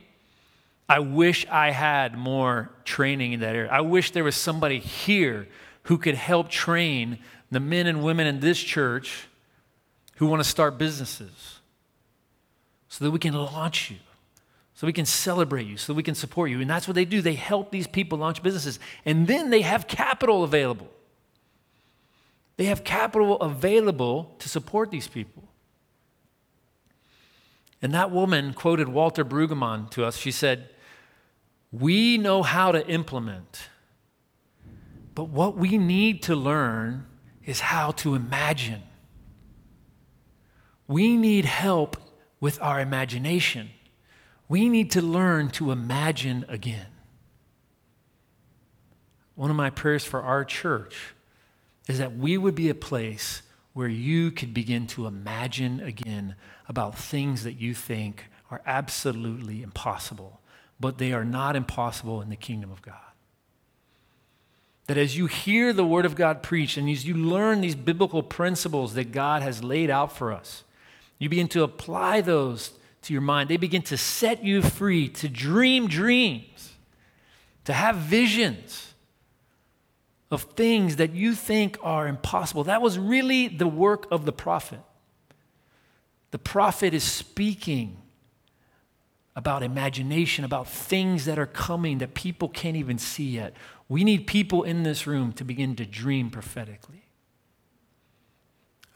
I 0.89 0.99
wish 0.99 1.47
I 1.49 1.71
had 1.71 2.17
more 2.17 2.71
training 2.85 3.33
in 3.33 3.41
that 3.41 3.57
area. 3.57 3.71
I 3.71 3.81
wish 3.81 4.11
there 4.11 4.25
was 4.25 4.37
somebody 4.37 4.79
here 4.79 5.49
who 5.85 5.97
could 5.97 6.15
help 6.15 6.51
train 6.51 7.19
the 7.51 7.61
men 7.61 7.87
and 7.87 8.03
women 8.03 8.27
in 8.27 8.41
this 8.41 8.59
church 8.61 9.29
who 10.17 10.27
want 10.27 10.43
to 10.43 10.49
start 10.49 10.77
businesses 10.77 11.61
so 12.89 13.05
that 13.05 13.11
we 13.11 13.19
can 13.19 13.33
launch 13.33 13.91
you, 13.91 13.97
so 14.75 14.87
we 14.87 14.93
can 14.93 15.07
celebrate 15.07 15.67
you, 15.67 15.79
so 15.79 15.95
we 15.95 16.03
can 16.03 16.15
support 16.15 16.51
you. 16.51 16.61
And 16.61 16.69
that's 16.69 16.87
what 16.87 16.95
they 16.95 17.07
do. 17.07 17.23
They 17.23 17.35
help 17.35 17.71
these 17.71 17.87
people 17.87 18.19
launch 18.19 18.43
businesses. 18.43 18.79
And 19.07 19.27
then 19.27 19.49
they 19.49 19.63
have 19.63 19.89
capital 19.89 20.45
available. 20.45 20.89
They 22.57 22.67
have 22.67 22.85
capital 22.85 23.37
available 23.41 24.37
to 24.39 24.49
support 24.49 24.91
these 24.91 25.09
people. 25.09 25.49
And 27.83 27.93
that 27.93 28.11
woman 28.11 28.55
quoted 28.55 28.89
Walter 28.89 29.25
Brueggemann 29.25 29.91
to 29.91 30.05
us. 30.05 30.17
She 30.17 30.31
said, 30.31 30.71
We 31.73 32.17
know 32.17 32.43
how 32.43 32.73
to 32.73 32.87
implement, 32.87 33.69
but 35.15 35.25
what 35.25 35.57
we 35.57 35.77
need 35.77 36.23
to 36.25 36.37
learn 36.37 37.07
is 37.45 37.61
how 37.61 37.91
to 37.91 38.15
imagine. 38.15 38.83
We 40.87 41.17
need 41.17 41.45
help 41.45 41.97
with 42.41 42.61
our 42.63 42.81
imagination. 42.81 43.71
We 44.49 44.69
need 44.69 44.91
to 44.93 45.03
learn 45.03 45.51
to 45.51 45.71
imagine 45.71 46.45
again. 46.49 46.87
One 49.35 49.51
of 49.51 49.57
my 49.57 49.71
prayers 49.71 50.05
for 50.05 50.23
our 50.23 50.45
church 50.45 51.14
is 51.89 51.99
that 51.99 52.17
we 52.17 52.39
would 52.39 52.55
be 52.55 52.69
a 52.69 52.75
place 52.75 53.43
where 53.73 53.89
you 53.89 54.31
could 54.31 54.55
begin 54.55 54.87
to 54.87 55.07
imagine 55.07 55.81
again 55.81 56.37
about 56.69 56.97
things 56.97 57.45
that 57.45 57.55
you 57.55 57.75
think 57.75 58.25
are 58.51 58.63
absolutely 58.67 59.63
impossible, 59.63 60.41
but 60.79 60.99
they 60.99 61.13
are 61.13 61.25
not 61.25 61.57
impossible 61.57 62.23
in 62.23 62.31
the 62.31 62.37
kingdom 62.37 62.71
of 62.71 62.81
God. 62.83 62.95
That 64.87 64.97
as 64.97 65.17
you 65.17 65.27
hear 65.27 65.73
the 65.73 65.85
word 65.85 66.05
of 66.05 66.15
God 66.15 66.43
preached 66.43 66.77
and 66.77 66.89
as 66.89 67.07
you 67.07 67.15
learn 67.15 67.61
these 67.61 67.75
biblical 67.75 68.23
principles 68.23 68.95
that 68.95 69.13
God 69.13 69.43
has 69.43 69.65
laid 69.65 69.91
out 69.91 70.17
for 70.17 70.33
us, 70.33 70.63
you 71.19 71.29
begin 71.29 71.49
to 71.49 71.63
apply 71.63 72.21
those 72.21 72.73
to 73.03 73.13
your 73.13 73.23
mind. 73.23 73.49
They 73.49 73.57
begin 73.57 73.83
to 73.83 73.97
set 73.97 74.45
you 74.45 74.63
free 74.63 75.09
to 75.09 75.29
dream 75.29 75.89
dreams, 75.89 76.75
to 77.65 77.73
have 77.73 77.97
visions 77.97 78.94
of 80.35 80.43
things 80.43 80.97
that 80.97 81.15
you 81.15 81.35
think 81.35 81.79
are 81.83 82.07
impossible. 82.07 82.65
That 82.65 82.83
was 82.83 82.99
really 82.99 83.49
the 83.49 83.67
work 83.67 84.07
of 84.11 84.25
the 84.27 84.33
prophet. 84.33 84.81
The 86.33 86.39
prophet 86.39 86.93
is 86.93 87.05
speaking 87.05 87.97
about 89.37 89.63
imagination, 89.63 90.45
about 90.45 90.69
things 90.69 91.25
that 91.25 91.39
are 91.39 91.47
coming 91.47 91.99
that 91.99 92.15
people 92.15 92.49
can't 92.49 92.77
even 92.77 92.99
see 92.99 93.31
yet. 93.31 93.55
We 93.89 94.05
need 94.05 94.27
people 94.27 94.63
in 94.63 94.83
this 94.83 95.07
room 95.07 95.33
to 95.35 95.45
begin 95.45 95.77
to 95.77 95.87
dream 95.87 96.31
prophetically 96.31 97.05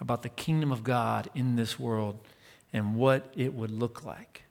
about 0.00 0.22
the 0.22 0.28
kingdom 0.28 0.70
of 0.70 0.84
God 0.84 1.28
in 1.34 1.56
this 1.56 1.78
world 1.78 2.20
and 2.72 2.94
what 2.94 3.32
it 3.34 3.52
would 3.54 3.70
look 3.70 4.04
like. 4.04 4.42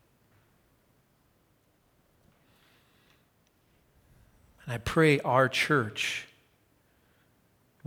And 4.65 4.73
I 4.73 4.77
pray 4.77 5.19
our 5.21 5.47
church 5.47 6.26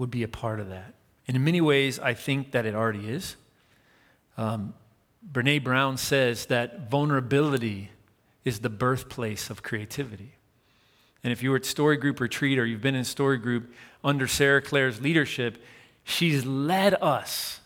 would 0.00 0.10
be 0.10 0.24
a 0.24 0.28
part 0.28 0.58
of 0.58 0.68
that. 0.70 0.94
And 1.28 1.36
in 1.36 1.44
many 1.44 1.60
ways, 1.60 1.98
I 2.00 2.14
think 2.14 2.50
that 2.50 2.66
it 2.66 2.74
already 2.74 3.08
is. 3.08 3.36
Um, 4.36 4.74
Brene 5.32 5.62
Brown 5.62 5.96
says 5.96 6.46
that 6.46 6.90
vulnerability 6.90 7.90
is 8.44 8.60
the 8.60 8.70
birthplace 8.70 9.48
of 9.50 9.62
creativity. 9.62 10.32
And 11.22 11.32
if 11.32 11.42
you 11.42 11.50
were 11.50 11.56
at 11.56 11.64
Story 11.64 11.96
Group 11.96 12.18
Retreat 12.18 12.58
or 12.58 12.64
you've 12.64 12.80
been 12.80 12.94
in 12.94 13.04
Story 13.04 13.38
Group 13.38 13.72
under 14.02 14.26
Sarah 14.26 14.62
Claire's 14.62 15.00
leadership, 15.00 15.62
She's 16.04 16.44
led 16.44 16.94
us 17.00 17.60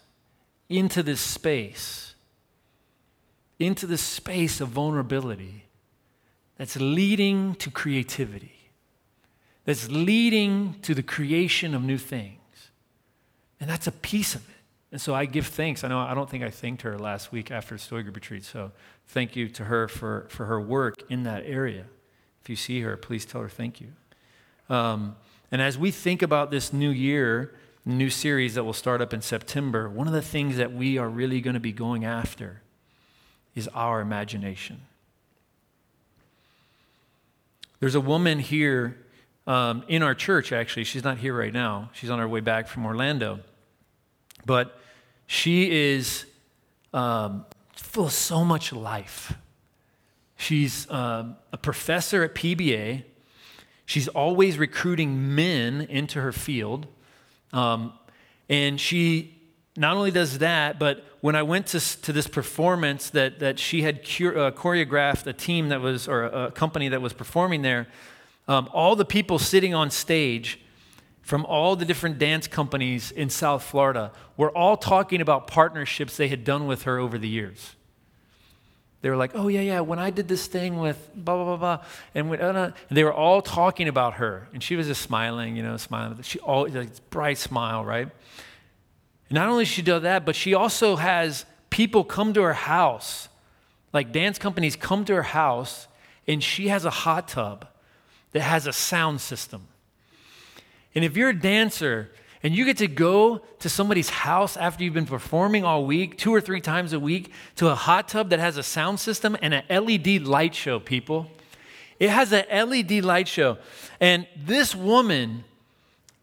into 0.68 1.03
this 1.03 1.20
space, 1.20 2.14
into 3.59 3.87
this 3.87 4.03
space 4.03 4.61
of 4.61 4.68
vulnerability 4.68 5.64
that's 6.57 6.77
leading 6.77 7.55
to 7.57 7.70
creativity, 7.70 8.54
that's 9.64 9.90
leading 9.90 10.77
to 10.83 10.94
the 10.94 11.03
creation 11.03 11.74
of 11.74 11.83
new 11.83 11.98
things. 11.98 12.40
And 13.61 13.68
that's 13.68 13.87
a 13.87 13.92
piece 13.92 14.35
of 14.35 14.48
it. 14.48 14.55
And 14.92 15.00
so 15.00 15.14
I 15.14 15.24
give 15.24 15.46
thanks. 15.46 15.83
I 15.83 15.88
know 15.88 15.98
I 15.98 16.14
don't 16.14 16.31
think 16.31 16.44
I 16.44 16.50
thanked 16.50 16.83
her 16.83 16.98
last 16.98 17.33
week 17.33 17.50
after 17.50 17.77
Story 17.79 18.03
Group 18.03 18.14
Retreat. 18.14 18.44
So 18.44 18.70
thank 19.09 19.35
you 19.35 19.48
to 19.48 19.64
her 19.64 19.88
for, 19.88 20.27
for 20.29 20.44
her 20.46 20.61
work 20.61 21.03
in 21.11 21.24
that 21.24 21.44
area. 21.46 21.87
If 22.42 22.50
you 22.50 22.57
see 22.57 22.83
her, 22.83 22.96
please 22.96 23.24
tell 23.24 23.40
her 23.40 23.48
thank 23.48 23.81
you. 23.81 23.88
Um, 24.68 25.16
and 25.50 25.61
as 25.61 25.79
we 25.79 25.90
think 25.90 26.22
about 26.22 26.50
this 26.50 26.72
new 26.72 26.90
year, 26.90 27.55
new 27.85 28.11
series 28.11 28.55
that 28.55 28.64
will 28.64 28.72
start 28.72 29.00
up 29.00 29.12
in 29.12 29.20
September, 29.20 29.88
one 29.88 30.07
of 30.07 30.12
the 30.12 30.22
things 30.22 30.57
that 30.59 30.72
we 30.72 30.96
are 30.98 31.09
really 31.09 31.40
going 31.40 31.55
to 31.55 31.61
be 31.61 31.72
going 31.72 32.05
after 32.05 32.61
is 33.55 33.68
our 33.68 34.00
imagination. 34.00 34.83
There's 37.81 37.94
a 37.94 38.00
woman 38.00 38.38
here 38.38 38.96
um, 39.46 39.85
in 39.88 40.02
our 40.02 40.14
church, 40.14 40.52
actually. 40.52 40.85
She's 40.85 41.04
not 41.04 41.18
here 41.18 41.37
right 41.37 41.52
now, 41.52 41.90
she's 41.92 42.11
on 42.11 42.18
her 42.18 42.28
way 42.28 42.40
back 42.40 42.68
from 42.68 42.87
Orlando. 42.87 43.40
But 44.46 44.78
she 45.26 45.70
is 45.70 46.26
um, 46.92 47.46
full 47.74 48.07
of 48.07 48.12
so 48.12 48.44
much 48.44 48.72
life. 48.72 49.35
She's 50.37 50.90
um, 50.90 51.37
a 51.52 51.57
professor 51.57 52.22
at 52.22 52.35
PBA. 52.35 53.04
She's 53.87 54.09
always 54.09 54.59
recruiting 54.59 55.35
men 55.35 55.83
into 55.83 56.20
her 56.20 56.33
field. 56.33 56.87
Um, 57.52 57.92
and 58.48 58.80
she 58.80 59.40
not 59.76 59.96
only 59.96 60.11
does 60.11 60.38
that, 60.38 60.78
but 60.78 61.04
when 61.20 61.35
I 61.35 61.42
went 61.42 61.68
to, 61.68 61.80
to 62.02 62.12
this 62.12 62.26
performance 62.26 63.11
that, 63.11 63.38
that 63.38 63.59
she 63.59 63.83
had 63.83 64.02
cure, 64.02 64.38
uh, 64.38 64.50
choreographed 64.50 65.26
a 65.26 65.33
team 65.33 65.70
that 65.70 65.80
was, 65.80 66.07
or 66.07 66.24
a, 66.24 66.46
a 66.46 66.50
company 66.50 66.88
that 66.88 67.00
was 67.00 67.12
performing 67.12 67.62
there, 67.62 67.87
um, 68.46 68.68
all 68.72 68.96
the 68.96 69.04
people 69.04 69.38
sitting 69.38 69.74
on 69.74 69.90
stage 69.90 70.61
from 71.22 71.46
all 71.46 71.74
the 71.74 71.87
different 71.87 72.18
dance 72.18 72.46
companies 72.46 73.11
in 73.11 73.30
South 73.30 73.62
Florida 73.62 74.12
were 74.37 74.50
all 74.50 74.76
talking 74.76 75.22
about 75.22 75.46
partnerships 75.46 76.16
they 76.16 76.28
had 76.28 76.44
done 76.44 76.66
with 76.66 76.83
her 76.83 76.98
over 76.98 77.16
the 77.16 77.28
years. 77.28 77.76
They 79.00 79.11
were 79.11 79.16
like, 79.16 79.33
oh, 79.35 79.48
yeah, 79.48 79.61
yeah, 79.61 79.80
when 79.80 79.98
I 79.98 80.11
did 80.11 80.28
this 80.28 80.46
thing 80.46 80.78
with 80.78 81.11
blah, 81.14 81.37
blah, 81.37 81.44
blah, 81.44 81.57
blah. 81.57 81.87
And, 82.14 82.30
when, 82.30 82.40
uh, 82.40 82.72
and 82.88 82.96
they 82.96 83.04
were 83.04 83.12
all 83.12 83.42
talking 83.42 83.88
about 83.88 84.14
her. 84.14 84.48
And 84.52 84.62
she 84.62 84.76
was 84.76 84.87
just 84.87 85.02
smiling, 85.02 85.57
you 85.57 85.62
know, 85.62 85.76
smiling. 85.76 86.22
She 86.22 86.38
always, 86.40 86.74
like, 86.74 87.11
bright 87.11 87.38
smile, 87.38 87.85
right? 87.85 88.09
And 89.28 89.35
not 89.35 89.48
only 89.48 89.64
she 89.64 89.83
does 89.83 90.02
that, 90.02 90.24
but 90.24 90.37
she 90.37 90.54
also 90.54 90.96
has 90.96 91.44
people 91.70 92.04
come 92.04 92.33
to 92.35 92.42
her 92.42 92.54
house, 92.54 93.28
like 93.92 94.12
dance 94.12 94.38
companies 94.38 94.76
come 94.76 95.04
to 95.07 95.14
her 95.14 95.22
house, 95.22 95.88
and 96.26 96.42
she 96.42 96.68
has 96.68 96.85
a 96.85 96.90
hot 96.90 97.28
tub 97.28 97.66
that 98.35 98.42
has 98.42 98.66
a 98.66 98.73
sound 98.73 99.20
system. 99.20 99.68
And 100.94 101.05
if 101.05 101.16
you're 101.16 101.31
a 101.31 101.38
dancer 101.38 102.11
and 102.42 102.55
you 102.55 102.64
get 102.64 102.77
to 102.79 102.88
go 102.88 103.38
to 103.61 103.68
somebody's 103.68 104.11
house 104.11 104.57
after 104.57 104.85
you've 104.85 104.92
been 104.92 105.07
performing 105.07 105.64
all 105.64 105.87
week, 105.87 106.18
two 106.18 106.35
or 106.35 106.40
three 106.40 106.61
times 106.61 106.92
a 106.92 107.01
week, 107.01 107.33
to 107.57 107.68
a 107.68 107.75
hot 107.75 108.09
tub 108.09 108.31
that 108.31 108.40
has 108.40 108.57
a 108.57 108.62
sound 108.62 109.01
system 109.01 109.37
and 109.40 109.55
an 109.55 109.62
LED 109.70 110.27
light 110.27 110.55
show, 110.55 110.79
people. 110.81 111.31
It 112.01 112.11
has 112.11 112.33
an 112.33 112.44
LED 112.51 113.05
light 113.05 113.29
show. 113.29 113.57
And 114.01 114.27
this 114.37 114.75
woman 114.75 115.44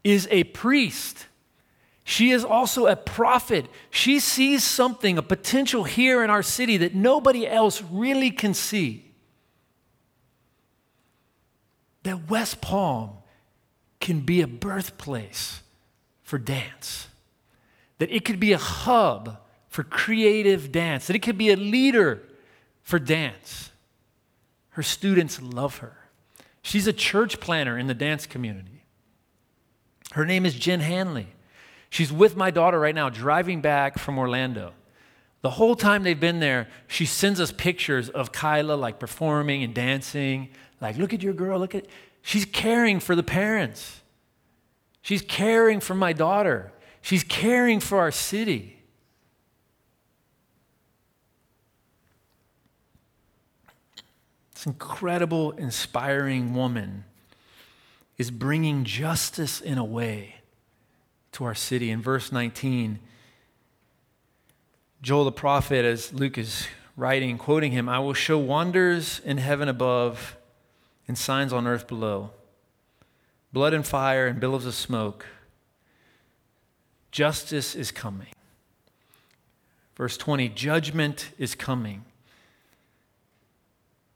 is 0.04 0.28
a 0.30 0.44
priest. 0.44 1.26
She 2.04 2.30
is 2.30 2.44
also 2.44 2.86
a 2.86 2.96
prophet. 2.96 3.66
She 3.90 4.20
sees 4.20 4.62
something, 4.62 5.16
a 5.16 5.22
potential 5.22 5.84
here 5.84 6.22
in 6.22 6.28
our 6.28 6.42
city 6.42 6.76
that 6.76 6.94
nobody 6.94 7.48
else 7.48 7.82
really 7.90 8.30
can 8.30 8.52
see. 8.52 9.11
That 12.02 12.28
West 12.28 12.60
Palm 12.60 13.10
can 14.00 14.20
be 14.20 14.40
a 14.40 14.46
birthplace 14.46 15.60
for 16.22 16.38
dance, 16.38 17.08
that 17.98 18.10
it 18.10 18.24
could 18.24 18.40
be 18.40 18.52
a 18.52 18.58
hub 18.58 19.38
for 19.68 19.84
creative 19.84 20.72
dance, 20.72 21.06
that 21.06 21.16
it 21.16 21.22
could 21.22 21.38
be 21.38 21.50
a 21.50 21.56
leader 21.56 22.22
for 22.82 22.98
dance. 22.98 23.70
Her 24.70 24.82
students 24.82 25.40
love 25.40 25.78
her. 25.78 25.96
She's 26.62 26.86
a 26.86 26.92
church 26.92 27.40
planner 27.40 27.78
in 27.78 27.86
the 27.86 27.94
dance 27.94 28.26
community. 28.26 28.84
Her 30.12 30.24
name 30.24 30.46
is 30.46 30.54
Jen 30.54 30.80
Hanley. 30.80 31.28
She's 31.90 32.12
with 32.12 32.36
my 32.36 32.50
daughter 32.50 32.80
right 32.80 32.94
now, 32.94 33.10
driving 33.10 33.60
back 33.60 33.98
from 33.98 34.18
Orlando. 34.18 34.72
The 35.42 35.50
whole 35.50 35.74
time 35.74 36.04
they've 36.04 36.18
been 36.18 36.40
there, 36.40 36.68
she 36.86 37.04
sends 37.04 37.40
us 37.40 37.52
pictures 37.52 38.08
of 38.08 38.32
Kyla 38.32 38.74
like 38.74 38.98
performing 38.98 39.62
and 39.62 39.74
dancing. 39.74 40.48
Like, 40.82 40.98
look 40.98 41.14
at 41.14 41.22
your 41.22 41.32
girl, 41.32 41.60
look 41.60 41.76
at. 41.76 41.86
She's 42.22 42.44
caring 42.44 42.98
for 42.98 43.14
the 43.14 43.22
parents. 43.22 44.00
She's 45.00 45.22
caring 45.22 45.78
for 45.78 45.94
my 45.94 46.12
daughter. 46.12 46.72
She's 47.00 47.22
caring 47.22 47.78
for 47.78 47.98
our 48.00 48.10
city. 48.10 48.80
This 54.54 54.66
incredible, 54.66 55.52
inspiring 55.52 56.52
woman 56.52 57.04
is 58.18 58.32
bringing 58.32 58.82
justice 58.82 59.60
in 59.60 59.78
a 59.78 59.84
way 59.84 60.36
to 61.32 61.44
our 61.44 61.54
city. 61.54 61.90
In 61.90 62.02
verse 62.02 62.32
19, 62.32 62.98
Joel 65.00 65.24
the 65.24 65.32
prophet, 65.32 65.84
as 65.84 66.12
Luke 66.12 66.38
is 66.38 66.66
writing, 66.96 67.38
quoting 67.38 67.70
him, 67.70 67.88
I 67.88 68.00
will 68.00 68.14
show 68.14 68.36
wonders 68.36 69.20
in 69.24 69.38
heaven 69.38 69.68
above 69.68 70.36
and 71.08 71.16
signs 71.16 71.52
on 71.52 71.66
earth 71.66 71.86
below 71.86 72.30
blood 73.52 73.74
and 73.74 73.86
fire 73.86 74.26
and 74.26 74.40
billows 74.40 74.64
of 74.64 74.74
smoke. 74.74 75.26
Justice 77.10 77.74
is 77.74 77.90
coming. 77.90 78.28
Verse 79.94 80.16
20 80.16 80.48
judgment 80.48 81.30
is 81.38 81.54
coming. 81.54 82.04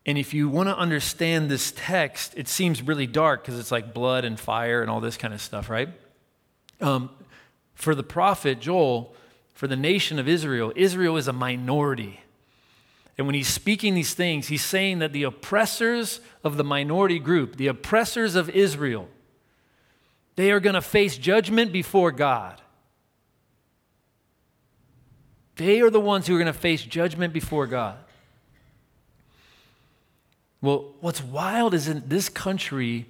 And 0.06 0.16
if 0.16 0.32
you 0.32 0.48
want 0.48 0.68
to 0.68 0.76
understand 0.76 1.50
this 1.50 1.72
text, 1.76 2.32
it 2.36 2.48
seems 2.48 2.80
really 2.80 3.06
dark 3.06 3.42
because 3.42 3.58
it's 3.58 3.72
like 3.72 3.92
blood 3.92 4.24
and 4.24 4.38
fire 4.38 4.80
and 4.80 4.90
all 4.90 5.00
this 5.00 5.16
kind 5.16 5.34
of 5.34 5.42
stuff, 5.42 5.68
right? 5.68 5.88
Um, 6.80 7.10
for 7.74 7.94
the 7.94 8.02
prophet 8.02 8.60
Joel, 8.60 9.14
for 9.52 9.66
the 9.66 9.76
nation 9.76 10.18
of 10.18 10.28
Israel, 10.28 10.72
Israel 10.76 11.16
is 11.16 11.28
a 11.28 11.32
minority. 11.32 12.20
And 13.18 13.26
when 13.26 13.34
he's 13.34 13.48
speaking 13.48 13.94
these 13.94 14.14
things, 14.14 14.48
he's 14.48 14.64
saying 14.64 14.98
that 14.98 15.12
the 15.12 15.22
oppressors 15.22 16.20
of 16.44 16.56
the 16.56 16.64
minority 16.64 17.18
group, 17.18 17.56
the 17.56 17.66
oppressors 17.66 18.34
of 18.34 18.50
Israel, 18.50 19.08
they 20.36 20.50
are 20.50 20.60
going 20.60 20.74
to 20.74 20.82
face 20.82 21.16
judgment 21.16 21.72
before 21.72 22.12
God. 22.12 22.60
They 25.56 25.80
are 25.80 25.88
the 25.88 26.00
ones 26.00 26.26
who 26.26 26.34
are 26.34 26.38
going 26.38 26.52
to 26.52 26.52
face 26.52 26.82
judgment 26.82 27.32
before 27.32 27.66
God. 27.66 27.96
Well, 30.60 30.92
what's 31.00 31.22
wild 31.22 31.72
is 31.72 31.88
in 31.88 32.02
this 32.06 32.28
country, 32.28 33.06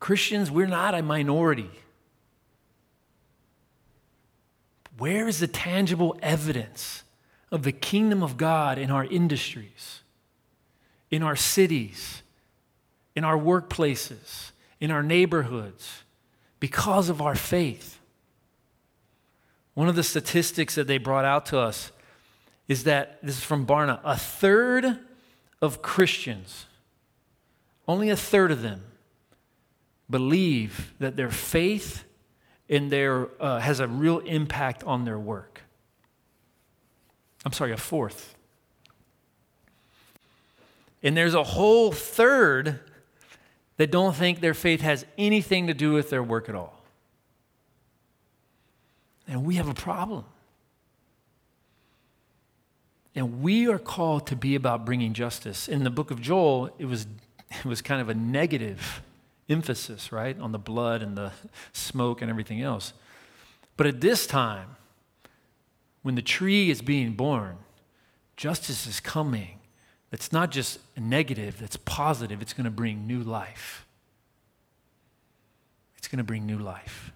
Christians, 0.00 0.50
we're 0.50 0.66
not 0.66 0.94
a 0.94 1.02
minority. 1.02 1.70
Where 4.98 5.28
is 5.28 5.38
the 5.38 5.46
tangible 5.46 6.16
evidence 6.20 7.03
of 7.54 7.62
the 7.62 7.72
kingdom 7.72 8.22
of 8.22 8.36
God 8.36 8.78
in 8.78 8.90
our 8.90 9.04
industries, 9.04 10.00
in 11.10 11.22
our 11.22 11.36
cities, 11.36 12.22
in 13.14 13.24
our 13.24 13.38
workplaces, 13.38 14.50
in 14.80 14.90
our 14.90 15.02
neighborhoods? 15.02 16.04
because 16.64 17.10
of 17.10 17.20
our 17.20 17.34
faith. 17.34 18.00
One 19.74 19.86
of 19.86 19.96
the 19.96 20.02
statistics 20.02 20.76
that 20.76 20.86
they 20.86 20.96
brought 20.96 21.26
out 21.26 21.44
to 21.46 21.58
us 21.58 21.92
is 22.68 22.84
that 22.84 23.18
this 23.22 23.36
is 23.36 23.44
from 23.44 23.66
Barna 23.66 24.00
a 24.02 24.16
third 24.16 24.98
of 25.60 25.82
Christians, 25.82 26.64
only 27.86 28.08
a 28.08 28.16
third 28.16 28.50
of 28.50 28.62
them, 28.62 28.82
believe 30.08 30.94
that 31.00 31.16
their 31.16 31.28
faith 31.28 32.04
in 32.66 32.88
their, 32.88 33.28
uh, 33.38 33.58
has 33.58 33.78
a 33.78 33.86
real 33.86 34.20
impact 34.20 34.82
on 34.84 35.04
their 35.04 35.18
work. 35.18 35.63
I'm 37.44 37.52
sorry, 37.52 37.72
a 37.72 37.76
fourth. 37.76 38.34
And 41.02 41.16
there's 41.16 41.34
a 41.34 41.44
whole 41.44 41.92
third 41.92 42.80
that 43.76 43.90
don't 43.90 44.14
think 44.14 44.40
their 44.40 44.54
faith 44.54 44.80
has 44.80 45.04
anything 45.18 45.66
to 45.66 45.74
do 45.74 45.92
with 45.92 46.10
their 46.10 46.22
work 46.22 46.48
at 46.48 46.54
all. 46.54 46.82
And 49.28 49.44
we 49.44 49.56
have 49.56 49.68
a 49.68 49.74
problem. 49.74 50.24
And 53.14 53.42
we 53.42 53.68
are 53.68 53.78
called 53.78 54.26
to 54.28 54.36
be 54.36 54.54
about 54.54 54.84
bringing 54.84 55.12
justice. 55.12 55.68
In 55.68 55.84
the 55.84 55.90
book 55.90 56.10
of 56.10 56.20
Joel, 56.20 56.70
it 56.78 56.86
was, 56.86 57.06
it 57.50 57.64
was 57.64 57.80
kind 57.80 58.00
of 58.00 58.08
a 58.08 58.14
negative 58.14 59.02
emphasis, 59.48 60.10
right, 60.10 60.38
on 60.40 60.52
the 60.52 60.58
blood 60.58 61.02
and 61.02 61.16
the 61.16 61.32
smoke 61.72 62.22
and 62.22 62.30
everything 62.30 62.60
else. 62.62 62.92
But 63.76 63.86
at 63.86 64.00
this 64.00 64.26
time, 64.26 64.76
when 66.04 66.14
the 66.14 66.22
tree 66.22 66.70
is 66.70 66.80
being 66.80 67.14
born, 67.14 67.56
justice 68.36 68.86
is 68.86 69.00
coming 69.00 69.58
it's 70.14 70.30
not 70.32 70.52
just 70.52 70.78
negative, 70.96 71.58
that's 71.58 71.76
positive. 71.76 72.40
It's 72.40 72.52
going 72.52 72.66
to 72.66 72.70
bring 72.70 73.04
new 73.04 73.20
life. 73.20 73.84
It's 75.98 76.06
going 76.06 76.18
to 76.18 76.24
bring 76.24 76.46
new 76.46 76.58
life. 76.58 77.10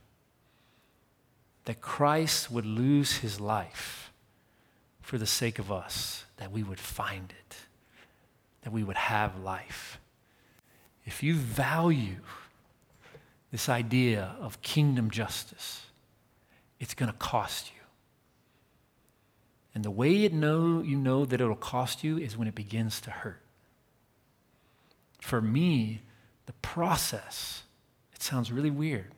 That 1.67 1.81
Christ 1.81 2.51
would 2.51 2.67
lose 2.67 3.19
his 3.19 3.41
life 3.41 4.11
for 5.01 5.17
the 5.17 5.29
sake 5.29 5.61
of 5.61 5.71
us, 5.71 6.25
that 6.39 6.51
we 6.51 6.65
would 6.65 6.81
find 6.81 7.33
it, 7.39 7.57
that 8.63 8.73
we 8.73 8.83
would 8.83 8.97
have 8.97 9.39
life. 9.39 10.01
If 11.07 11.23
you 11.23 11.35
value 11.35 12.17
this 13.53 13.69
idea 13.69 14.35
of 14.41 14.61
kingdom 14.61 15.09
justice, 15.09 15.87
it's 16.81 16.95
going 16.95 17.13
to 17.13 17.19
cost 17.19 17.71
you. 17.71 17.78
And 19.79 19.85
the 19.85 19.93
way 19.93 20.11
you 20.11 20.29
know, 20.31 20.83
you 20.83 20.97
know 20.97 21.25
that 21.25 21.41
it'll 21.41 21.55
cost 21.55 22.03
you 22.03 22.19
is 22.19 22.37
when 22.37 22.49
it 22.49 22.57
begins 22.57 23.01
to 23.03 23.13
hurt. 23.13 23.41
For 25.21 25.41
me, 25.41 26.01
the 26.47 26.53
process, 26.55 27.63
it 28.13 28.21
sounds 28.21 28.51
really 28.51 28.73
weird. 28.73 29.13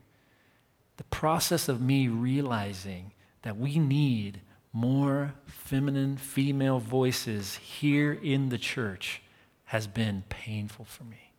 The 0.99 1.05
process 1.05 1.67
of 1.71 1.81
me 1.81 2.09
realizing 2.09 3.13
that 3.41 3.57
we 3.57 3.79
need 3.79 4.43
more 4.71 5.33
feminine, 5.47 6.19
female 6.19 6.79
voices 6.79 7.55
here 7.55 8.13
in 8.13 8.51
the 8.51 8.59
church 8.59 9.23
has 9.65 9.87
been 9.87 10.25
painful 10.29 10.85
for 10.85 11.05
me. 11.05 11.33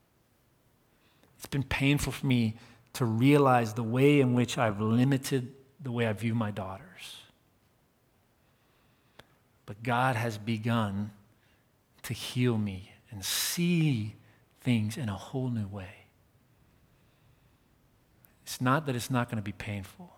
It's 1.37 1.45
been 1.45 1.61
painful 1.61 2.11
for 2.11 2.25
me 2.25 2.55
to 2.93 3.05
realize 3.05 3.75
the 3.75 3.83
way 3.83 4.19
in 4.19 4.33
which 4.33 4.57
I've 4.57 4.81
limited 4.81 5.53
the 5.79 5.91
way 5.91 6.07
I 6.07 6.13
view 6.13 6.33
my 6.33 6.49
daughters 6.49 7.20
But 9.71 9.83
God 9.83 10.17
has 10.17 10.37
begun 10.37 11.11
to 12.03 12.13
heal 12.13 12.57
me 12.57 12.91
and 13.09 13.23
see 13.23 14.15
things 14.59 14.97
in 14.97 15.07
a 15.07 15.15
whole 15.15 15.49
new 15.49 15.65
way. 15.65 16.07
It's 18.43 18.59
not 18.59 18.85
that 18.85 18.97
it's 18.97 19.09
not 19.09 19.29
going 19.29 19.37
to 19.37 19.41
be 19.41 19.53
painful, 19.53 20.11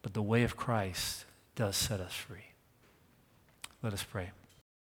but 0.00 0.14
the 0.14 0.22
way 0.22 0.44
of 0.44 0.56
Christ 0.56 1.24
does 1.56 1.74
set 1.74 1.98
us 1.98 2.12
free. 2.12 2.52
Let 3.82 3.92
us 3.92 4.04
pray. 4.04 4.30